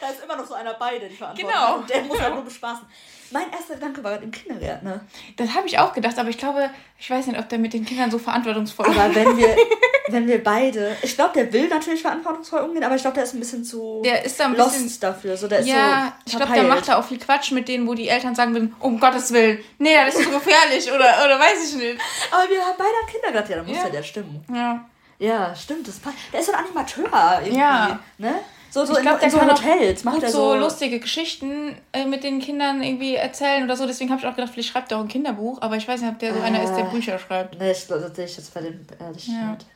[0.00, 1.78] Da ist immer noch so einer bei, der die Verantwortung Genau.
[1.88, 2.84] der muss halt nur bespaßen.
[3.30, 5.00] Mein erster Gedanke war gerade im Kindergärtner.
[5.36, 7.84] Das habe ich auch gedacht, aber ich glaube, ich weiß nicht, ob der mit den
[7.84, 9.54] Kindern so verantwortungsvoll Aber wenn wir,
[10.08, 10.96] wenn wir beide.
[11.02, 14.00] Ich glaube, der will natürlich verantwortungsvoll umgehen, aber ich glaube, der ist ein bisschen zu
[14.02, 15.36] Der ist da ein lost bisschen- dafür.
[15.36, 17.86] So, der ist Ja, so ich glaube, der macht da auch viel Quatsch mit denen,
[17.86, 21.38] wo die Eltern sagen würden, um Gottes Willen, nee, das ist zu gefährlich oder, oder
[21.38, 22.00] weiß ich nicht.
[22.30, 23.84] Aber wir haben beide am Kindergarten, ja, da muss Ja.
[23.84, 24.44] ja der stimmen.
[24.54, 24.84] Ja.
[25.18, 26.14] Ja, stimmt, das passt.
[26.32, 27.58] Der ist so ein Animateur irgendwie.
[27.60, 27.98] Ja.
[28.18, 28.36] Ne?
[28.70, 30.56] So, so Ich glaube, der so kann Hotels macht gut er so so.
[30.56, 33.86] lustige Geschichten äh, mit den Kindern irgendwie erzählen oder so.
[33.86, 36.10] Deswegen habe ich auch gedacht, vielleicht schreibt er auch ein Kinderbuch, aber ich weiß nicht,
[36.12, 36.90] ob der so einer ist, der Äh.
[36.90, 37.58] Bücher schreibt.
[37.58, 39.52] Ne, ich glaube, das sehe ich jetzt bei dem ehrlich Ja.
[39.52, 39.66] nicht.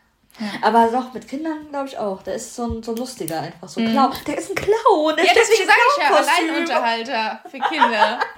[0.62, 2.22] Aber doch, mit Kindern glaube ich auch.
[2.22, 3.68] Der ist so ein, so ein lustiger einfach.
[3.68, 4.12] So ein Clown.
[4.26, 5.14] Der ist ein Clown.
[5.16, 5.28] Der Mhm.
[5.28, 6.16] Ja, deswegen sage ich ja.
[6.16, 8.18] Alleinunterhalter für Kinder.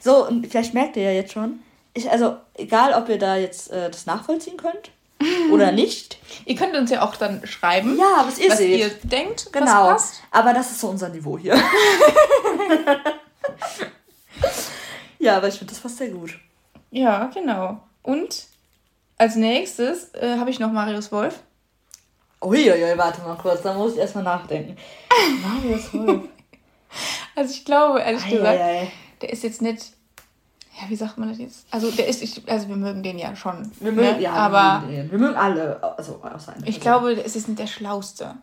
[0.00, 1.60] So, und vielleicht merkt ihr ja jetzt schon,
[1.94, 4.90] ich, also egal, ob ihr da jetzt äh, das nachvollziehen könnt
[5.52, 6.18] oder nicht.
[6.44, 8.78] Ihr könnt uns ja auch dann schreiben, Ja, was ihr was seht.
[8.78, 9.66] ihr denkt, Genau.
[9.66, 10.22] was passt.
[10.30, 11.54] Aber das ist so unser Niveau hier.
[15.18, 16.38] ja, aber ich finde, das passt sehr gut.
[16.90, 17.80] Ja, genau.
[18.02, 18.44] Und
[19.18, 21.40] als nächstes äh, habe ich noch Marius Wolf.
[22.42, 24.76] Uiuiui, warte mal kurz, da muss ich erstmal nachdenken.
[25.42, 26.22] Marius Wolf.
[27.34, 28.92] Also ich glaube, ehrlich gesagt, Eieiei.
[29.20, 29.92] der ist jetzt nicht.
[30.78, 31.66] Ja, wie sagt man das jetzt?
[31.70, 33.70] Also der ist, ich, also wir mögen den ja schon.
[33.80, 34.22] Wir mögen, ne?
[34.22, 35.10] ja, aber wir mögen, den.
[35.12, 38.34] wir mögen alle, also außer einer ich glaube, der ist jetzt nicht der Schlauste.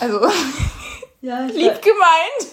[0.00, 0.20] Also
[1.20, 2.52] ja, ich, lieb gemeint.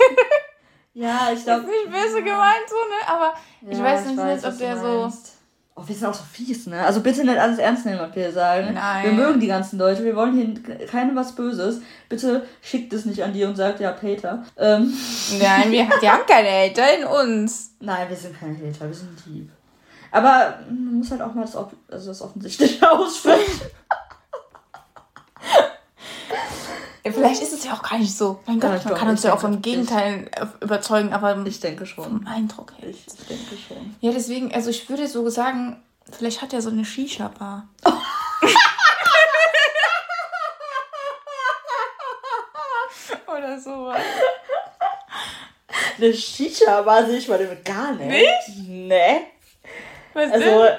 [0.94, 1.68] ja, ich ist glaube.
[1.68, 3.08] nicht böse gemeint so, ne?
[3.08, 3.34] Aber
[3.70, 5.18] ich weiß nicht, weiß, ob was der du so.
[5.80, 6.84] Oh, wir sind auch so fies, ne?
[6.84, 8.74] Also bitte nicht alles ernst nehmen, was wir sagen.
[8.74, 9.06] Nein.
[9.06, 11.82] Wir mögen die ganzen Leute, wir wollen hier keinem was Böses.
[12.10, 14.44] Bitte schickt es nicht an die und sagt, ja, Peter.
[14.58, 14.92] Ähm,
[15.40, 17.76] Nein, wir, wir haben keine Hater in uns.
[17.80, 19.52] nein, wir sind keine Hater, wir sind lieb.
[20.10, 23.62] Aber man muss halt auch mal das, also das Offensichtliche aussprechen.
[26.97, 28.40] Ja, Vielleicht ist es ja auch gar nicht so.
[28.46, 30.30] Mein Gott, man kann uns ja auch vom Gegenteil
[30.62, 32.04] überzeugen, aber Ich denke schon.
[32.04, 32.90] vom Eindruck her.
[32.90, 33.96] Ich denke schon.
[34.02, 35.82] Ja, deswegen, also ich würde so sagen,
[36.12, 37.68] vielleicht hat er so eine Shisha-Bar.
[43.28, 44.02] Oder sowas.
[45.98, 48.08] Eine Shisha-Bar sehe ich bei dem gar nicht.
[48.10, 48.68] Nicht?
[48.68, 49.22] Nee.
[50.14, 50.78] Was Also, denn?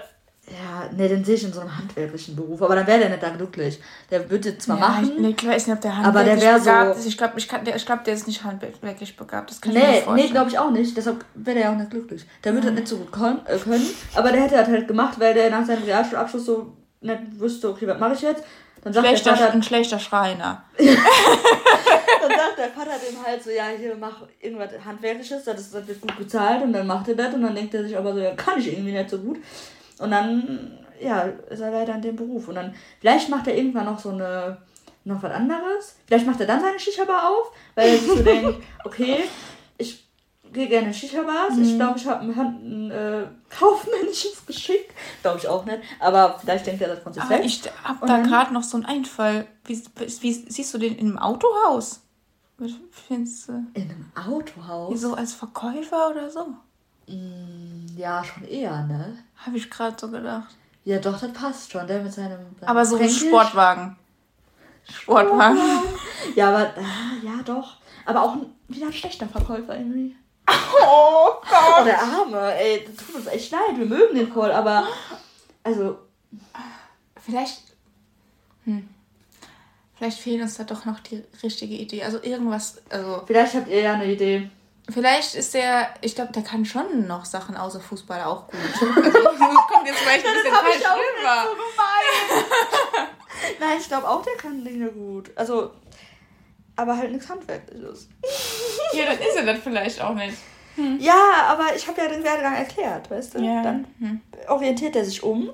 [0.50, 2.62] Ja, nee, den sehe ich in so einem handwerklichen Beruf.
[2.62, 3.80] Aber dann wäre der nicht da glücklich.
[4.10, 5.12] Der würde zwar Ja, machen.
[5.14, 7.06] ich, nee, ich weiß nicht, ob der Aber der handwerklich wär so- begabt ist.
[7.06, 9.50] Ich glaube, ich kann, der, ich glaub, der ist nicht handwerklich begabt.
[9.50, 10.32] Das kann ich mir Nee, nicht nee, vorstellen.
[10.32, 10.96] glaube ich auch nicht.
[10.96, 12.24] Deshalb wäre der ja auch nicht glücklich.
[12.44, 13.86] Der würde das nicht so gut kon äh, können.
[14.14, 17.86] Aber der hätte das halt gemacht, weil der nach seinem Realschulabschluss so nicht wüsste, okay,
[17.86, 18.42] was mache ich jetzt?
[18.82, 20.62] Dann sagt, der schlechter, Vater, ein schlechter Schreiner.
[20.78, 20.86] dann
[22.30, 26.00] sagt der Vater dem halt so, ja, hier mach irgendwas Handwerkliches, das, ist, das wird
[26.00, 28.30] gut bezahlt und dann macht er das und dann denkt er sich aber so, ja,
[28.34, 29.38] kann ich irgendwie nicht so gut.
[30.00, 32.48] Und dann, ja, ist er leider in dem Beruf.
[32.48, 34.58] Und dann, vielleicht macht er irgendwann noch so eine,
[35.04, 35.96] noch was anderes.
[36.06, 39.24] Vielleicht macht er dann seine Shisha-Bar auf, weil er sich so denkt, okay,
[39.78, 40.08] ich
[40.52, 41.56] gehe gerne in Shisha-Bars.
[41.56, 41.62] Mhm.
[41.62, 44.94] Ich glaube, ich habe ein, ein äh, kaufmännisches Geschick.
[45.22, 45.80] Glaube ich auch nicht.
[46.00, 47.66] Aber vielleicht denkt er das von sich Aber selbst.
[47.66, 49.46] Ich habe da gerade noch so einen Einfall.
[49.64, 49.82] Wie,
[50.20, 52.00] wie, siehst du den in einem Autohaus?
[52.90, 53.52] Findest du?
[53.74, 55.00] In einem Autohaus?
[55.00, 56.54] So als Verkäufer oder so?
[57.08, 59.18] Mm, ja, schon eher, ne?
[59.36, 60.54] Habe ich gerade so gedacht.
[60.84, 61.86] Ja, doch, das passt schon.
[61.86, 62.38] Der mit seinem.
[62.62, 63.96] Aber so ein Sportwagen.
[64.90, 65.58] Sportwagen.
[66.34, 66.76] ja, aber.
[66.76, 67.76] Äh, ja, doch.
[68.04, 68.36] Aber auch
[68.68, 70.16] wieder ein schlechter Verkäufer irgendwie.
[70.80, 71.80] Oh Gott.
[71.80, 73.76] Oh, der Arme, ey, das tut uns echt leid.
[73.76, 74.86] Wir mögen den voll, aber.
[75.62, 75.98] Also.
[77.22, 77.62] Vielleicht.
[78.64, 78.88] Hm.
[79.96, 82.04] Vielleicht fehlt uns da doch noch die richtige Idee.
[82.04, 82.80] Also irgendwas.
[82.88, 84.50] Also Vielleicht habt ihr ja eine Idee.
[84.90, 88.58] Vielleicht ist der, ich glaube, der kann schon noch Sachen außer Fußball auch gut.
[88.80, 91.44] Also, kommt jetzt vielleicht ein bisschen falsch rüber.
[91.44, 91.56] So
[93.60, 95.30] Nein, ich glaube auch, der kann Dinge gut.
[95.36, 95.72] Also,
[96.76, 98.08] aber halt nichts Handwerkliches.
[98.94, 100.36] ja, dann ist er das vielleicht auch nicht.
[100.76, 100.98] Hm.
[100.98, 103.40] Ja, aber ich habe ja den Werdegang erklärt, weißt du?
[103.40, 103.62] Ja.
[103.62, 104.20] Dann hm.
[104.48, 105.50] orientiert er sich um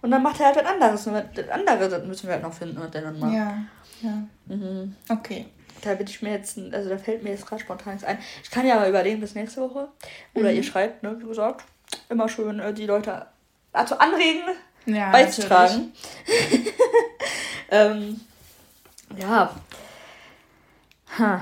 [0.00, 1.06] und dann macht er halt was anderes.
[1.06, 3.32] Und das andere das müssen wir halt noch finden, was der dann macht.
[3.32, 3.58] Ja,
[4.00, 4.22] ja.
[4.46, 4.96] Mhm.
[5.08, 5.46] Okay
[5.82, 8.18] da bin ich mir jetzt, also da fällt mir jetzt gerade spontan nichts ein.
[8.42, 9.88] Ich kann ja mal überlegen bis nächste Woche.
[10.34, 10.56] Oder mhm.
[10.56, 11.64] ihr schreibt, ne, wie gesagt.
[12.08, 13.26] Immer schön äh, die Leute
[13.72, 14.42] dazu anregen,
[14.86, 15.92] ja, beizutragen.
[17.70, 18.20] ähm,
[19.16, 19.54] ja.
[21.18, 21.40] Ha.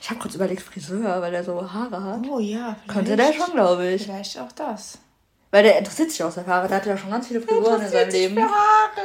[0.00, 2.26] Ich habe kurz überlegt, Friseur, weil er so Haare hat.
[2.28, 2.88] Oh ja, vielleicht.
[2.88, 4.04] Könnte der schon, glaube ich.
[4.04, 4.98] Vielleicht auch das.
[5.50, 6.68] Weil der interessiert sich auch für Haare.
[6.68, 8.34] Der hat ja schon ganz viele Frisuren in seinem Leben.
[8.36, 9.02] Für Haare.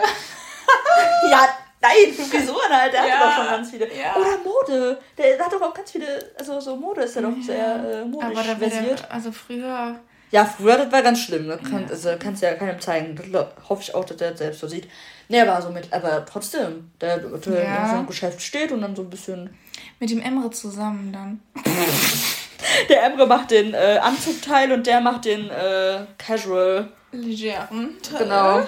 [1.31, 1.49] ja,
[1.85, 3.13] Nein, für Frisuren halt, der ja.
[3.13, 3.85] hat doch schon ganz viele.
[3.85, 4.15] Ja.
[4.15, 4.99] Oder Mode.
[5.17, 8.39] Der hat doch auch ganz viele, also so Mode ist ja doch sehr äh, modisch
[8.39, 8.99] Aber versiert.
[8.99, 9.99] Der, also früher.
[10.31, 11.47] Ja, früher, das war ganz schlimm.
[11.47, 11.89] Das kann, ja.
[11.89, 13.15] Also kannst ja keinem zeigen.
[13.31, 14.89] Das hoffe ich auch, dass der das selbst so sieht.
[15.27, 17.83] Nee, aber so mit, aber trotzdem, der, der ja.
[17.83, 19.55] in so einem Geschäft steht und dann so ein bisschen.
[19.99, 21.41] Mit dem Emre zusammen dann.
[22.89, 26.91] der Emre macht den äh, Anzugteil und der macht den äh, Casual.
[27.11, 27.97] Legeren.
[28.17, 28.65] Genau.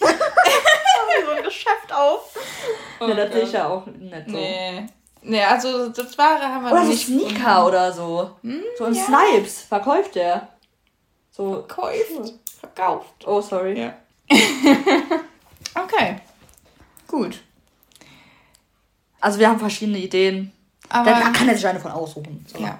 [1.24, 2.36] so ein Geschäft auf.
[3.00, 4.32] Oh ja, das sehe ich ja auch nicht so.
[4.32, 4.86] Nee.
[5.22, 7.06] Nee, also das Ware haben wir oder so nicht.
[7.06, 7.66] Sneaker gefunden.
[7.66, 8.30] oder so.
[8.42, 9.04] Hm, so ein ja.
[9.04, 10.48] Snipes verkauft der.
[11.30, 11.52] So.
[11.54, 12.34] Verkauft.
[12.60, 13.26] Verkauft.
[13.26, 13.80] Oh, sorry.
[13.80, 13.94] Ja.
[15.74, 16.16] okay.
[17.08, 17.40] Gut.
[19.20, 20.52] Also wir haben verschiedene Ideen.
[20.90, 22.44] Aber da kann er sich eine von aussuchen.
[22.46, 22.58] So.
[22.58, 22.78] Ja.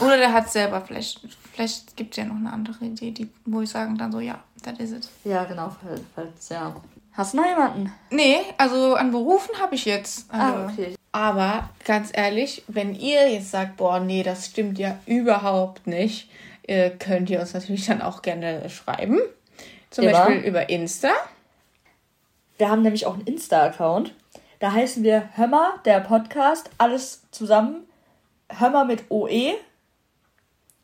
[0.00, 1.20] Oder der hat selber vielleicht,
[1.52, 4.42] vielleicht gibt es ja noch eine andere Idee, die, wo ich sagen dann so, ja,
[4.62, 5.10] das ist es.
[5.22, 5.74] Ja, genau,
[6.14, 6.74] falls ja.
[7.16, 7.92] Hast du noch jemanden?
[8.10, 10.26] Nee, also an Berufen habe ich jetzt.
[10.30, 10.58] Ah, also.
[10.58, 10.94] Ah, okay.
[11.12, 16.28] Aber ganz ehrlich, wenn ihr jetzt sagt, boah, nee, das stimmt ja überhaupt nicht,
[16.64, 19.20] äh, könnt ihr uns natürlich dann auch gerne schreiben.
[19.90, 20.26] Zum Immer.
[20.26, 21.12] Beispiel über Insta.
[22.58, 24.12] Wir haben nämlich auch einen Insta-Account.
[24.58, 27.84] Da heißen wir Hömmer, der Podcast, alles zusammen.
[28.58, 29.54] Hömmer mit OE.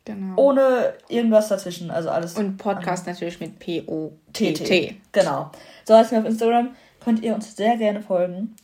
[0.05, 0.35] Genau.
[0.35, 1.91] Ohne irgendwas dazwischen.
[1.91, 2.35] Also alles.
[2.35, 3.13] Und Podcast an.
[3.13, 4.97] natürlich mit P-O-T-T.
[5.11, 5.51] Genau.
[5.85, 6.75] So heißen wir auf Instagram.
[7.03, 8.55] Könnt ihr uns sehr gerne folgen.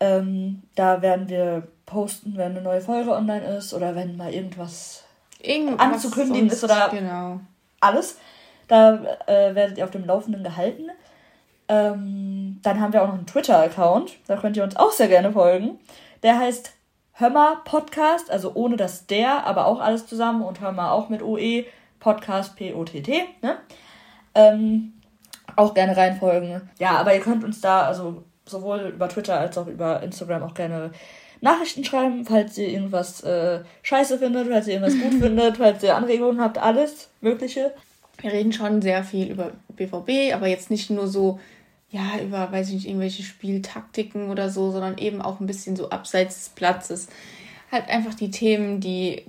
[0.00, 5.04] Ähm, da werden wir posten, wenn eine neue Folge online ist oder wenn mal irgendwas,
[5.40, 7.40] irgendwas anzukündigen ist oder genau.
[7.80, 8.18] alles.
[8.68, 8.94] Da
[9.26, 10.90] äh, werdet ihr auf dem Laufenden gehalten.
[11.68, 14.12] Ähm, dann haben wir auch noch einen Twitter-Account.
[14.26, 15.78] Da könnt ihr uns auch sehr gerne folgen.
[16.22, 16.72] Der heißt
[17.16, 21.64] Hömmer Podcast, also ohne das der, aber auch alles zusammen und Hömmer auch mit OE,
[22.00, 23.22] Podcast P-O-T-T.
[23.40, 23.56] Ne?
[24.34, 24.92] Ähm,
[25.56, 26.68] auch gerne reinfolgen.
[26.78, 30.54] Ja, aber ihr könnt uns da, also sowohl über Twitter als auch über Instagram auch
[30.54, 30.90] gerne
[31.40, 35.94] Nachrichten schreiben, falls ihr irgendwas äh, scheiße findet, falls ihr irgendwas gut findet, falls ihr
[35.94, 37.72] Anregungen habt, alles Mögliche.
[38.18, 41.38] Wir reden schon sehr viel über BVB, aber jetzt nicht nur so,
[41.94, 45.90] ja, über, weiß ich nicht, irgendwelche Spieltaktiken oder so, sondern eben auch ein bisschen so
[45.90, 47.06] abseits des Platzes.
[47.70, 49.24] Halt einfach die Themen, die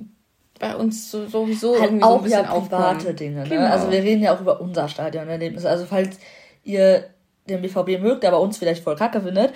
[0.59, 3.43] bei uns so, sowieso halt irgendwie auch so ein bisschen ja private Dinge.
[3.43, 3.49] Ne?
[3.49, 3.69] Genau.
[3.69, 5.63] Also wir reden ja auch über unser Stadionerlebnis.
[5.63, 6.17] Also falls
[6.63, 7.07] ihr
[7.47, 9.53] den BVB mögt, aber uns vielleicht voll kacke findet,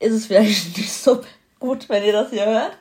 [0.00, 1.20] ist es vielleicht nicht so
[1.60, 2.72] gut, wenn ihr das hier hört.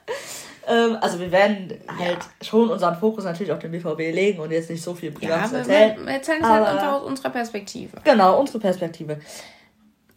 [0.67, 2.45] Ähm, also wir werden halt ja.
[2.45, 5.57] schon unseren Fokus natürlich auf den BVB legen und jetzt nicht so viel privat ja,
[5.59, 6.03] erzählen.
[6.03, 7.97] Wir erzählen es halt einfach aus unserer Perspektive.
[8.03, 9.19] Genau, unsere Perspektive.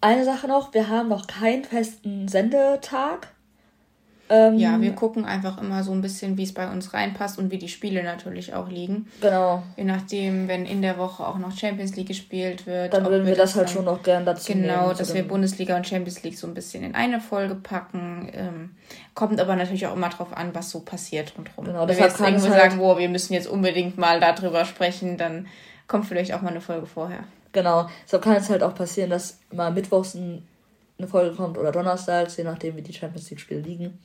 [0.01, 3.29] Eine Sache noch, wir haben noch keinen festen Sendetag.
[4.33, 7.51] Ähm, ja, wir gucken einfach immer so ein bisschen, wie es bei uns reinpasst und
[7.51, 9.09] wie die Spiele natürlich auch liegen.
[9.21, 9.65] Genau.
[9.77, 12.95] Je nachdem, wenn in der Woche auch noch Champions League gespielt wird.
[12.95, 15.77] Dann würden wir das, das halt schon noch gern dazu Genau, nehmen, dass wir Bundesliga
[15.77, 18.31] und Champions League so ein bisschen in eine Folge packen.
[18.33, 18.71] Ähm,
[19.15, 21.65] kommt aber natürlich auch immer drauf an, was so passiert rundherum.
[21.65, 25.17] Genau, wenn wir jetzt irgendwo halt sagen, boah, wir müssen jetzt unbedingt mal darüber sprechen,
[25.17, 25.49] dann
[25.89, 27.25] kommt vielleicht auch mal eine Folge vorher.
[27.53, 30.47] Genau, so kann es halt auch passieren, dass mal mittwochs ein
[31.01, 33.99] eine Folge kommt oder donnerstags, je nachdem, wie die Champions League-Spiele liegen.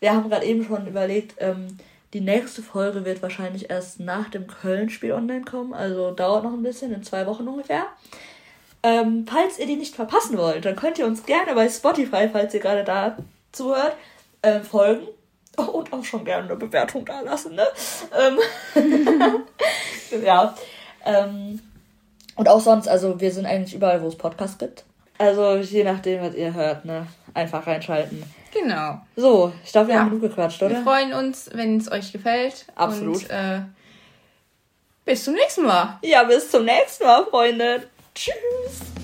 [0.00, 1.78] Wir haben gerade eben schon überlegt, ähm,
[2.14, 6.62] Die nächste Folge wird wahrscheinlich erst nach dem Köln-Spiel online kommen, also dauert noch ein
[6.62, 7.84] bisschen, in zwei Wochen ungefähr.
[8.82, 12.54] Ähm, falls ihr die nicht verpassen wollt, dann könnt ihr uns gerne bei Spotify, falls
[12.54, 13.18] ihr gerade da
[13.52, 13.94] zuhört,
[14.40, 15.06] äh, folgen.
[15.58, 17.66] Und auch schon gerne eine Bewertung da lassen, ne?
[18.16, 18.38] Ähm
[20.24, 20.54] ja.
[21.04, 21.60] Ähm,
[22.38, 24.84] und auch sonst, also wir sind eigentlich überall, wo es Podcasts gibt.
[25.18, 27.06] Also je nachdem, was ihr hört, ne?
[27.34, 28.22] Einfach reinschalten.
[28.54, 29.00] Genau.
[29.16, 30.00] So, ich glaube, wir ja.
[30.00, 30.76] haben genug gequatscht, oder?
[30.76, 32.66] Wir freuen uns, wenn es euch gefällt.
[32.76, 33.16] Absolut.
[33.16, 33.60] Und, äh,
[35.04, 35.98] bis zum nächsten Mal.
[36.02, 37.88] Ja, bis zum nächsten Mal, Freunde.
[38.14, 38.97] Tschüss.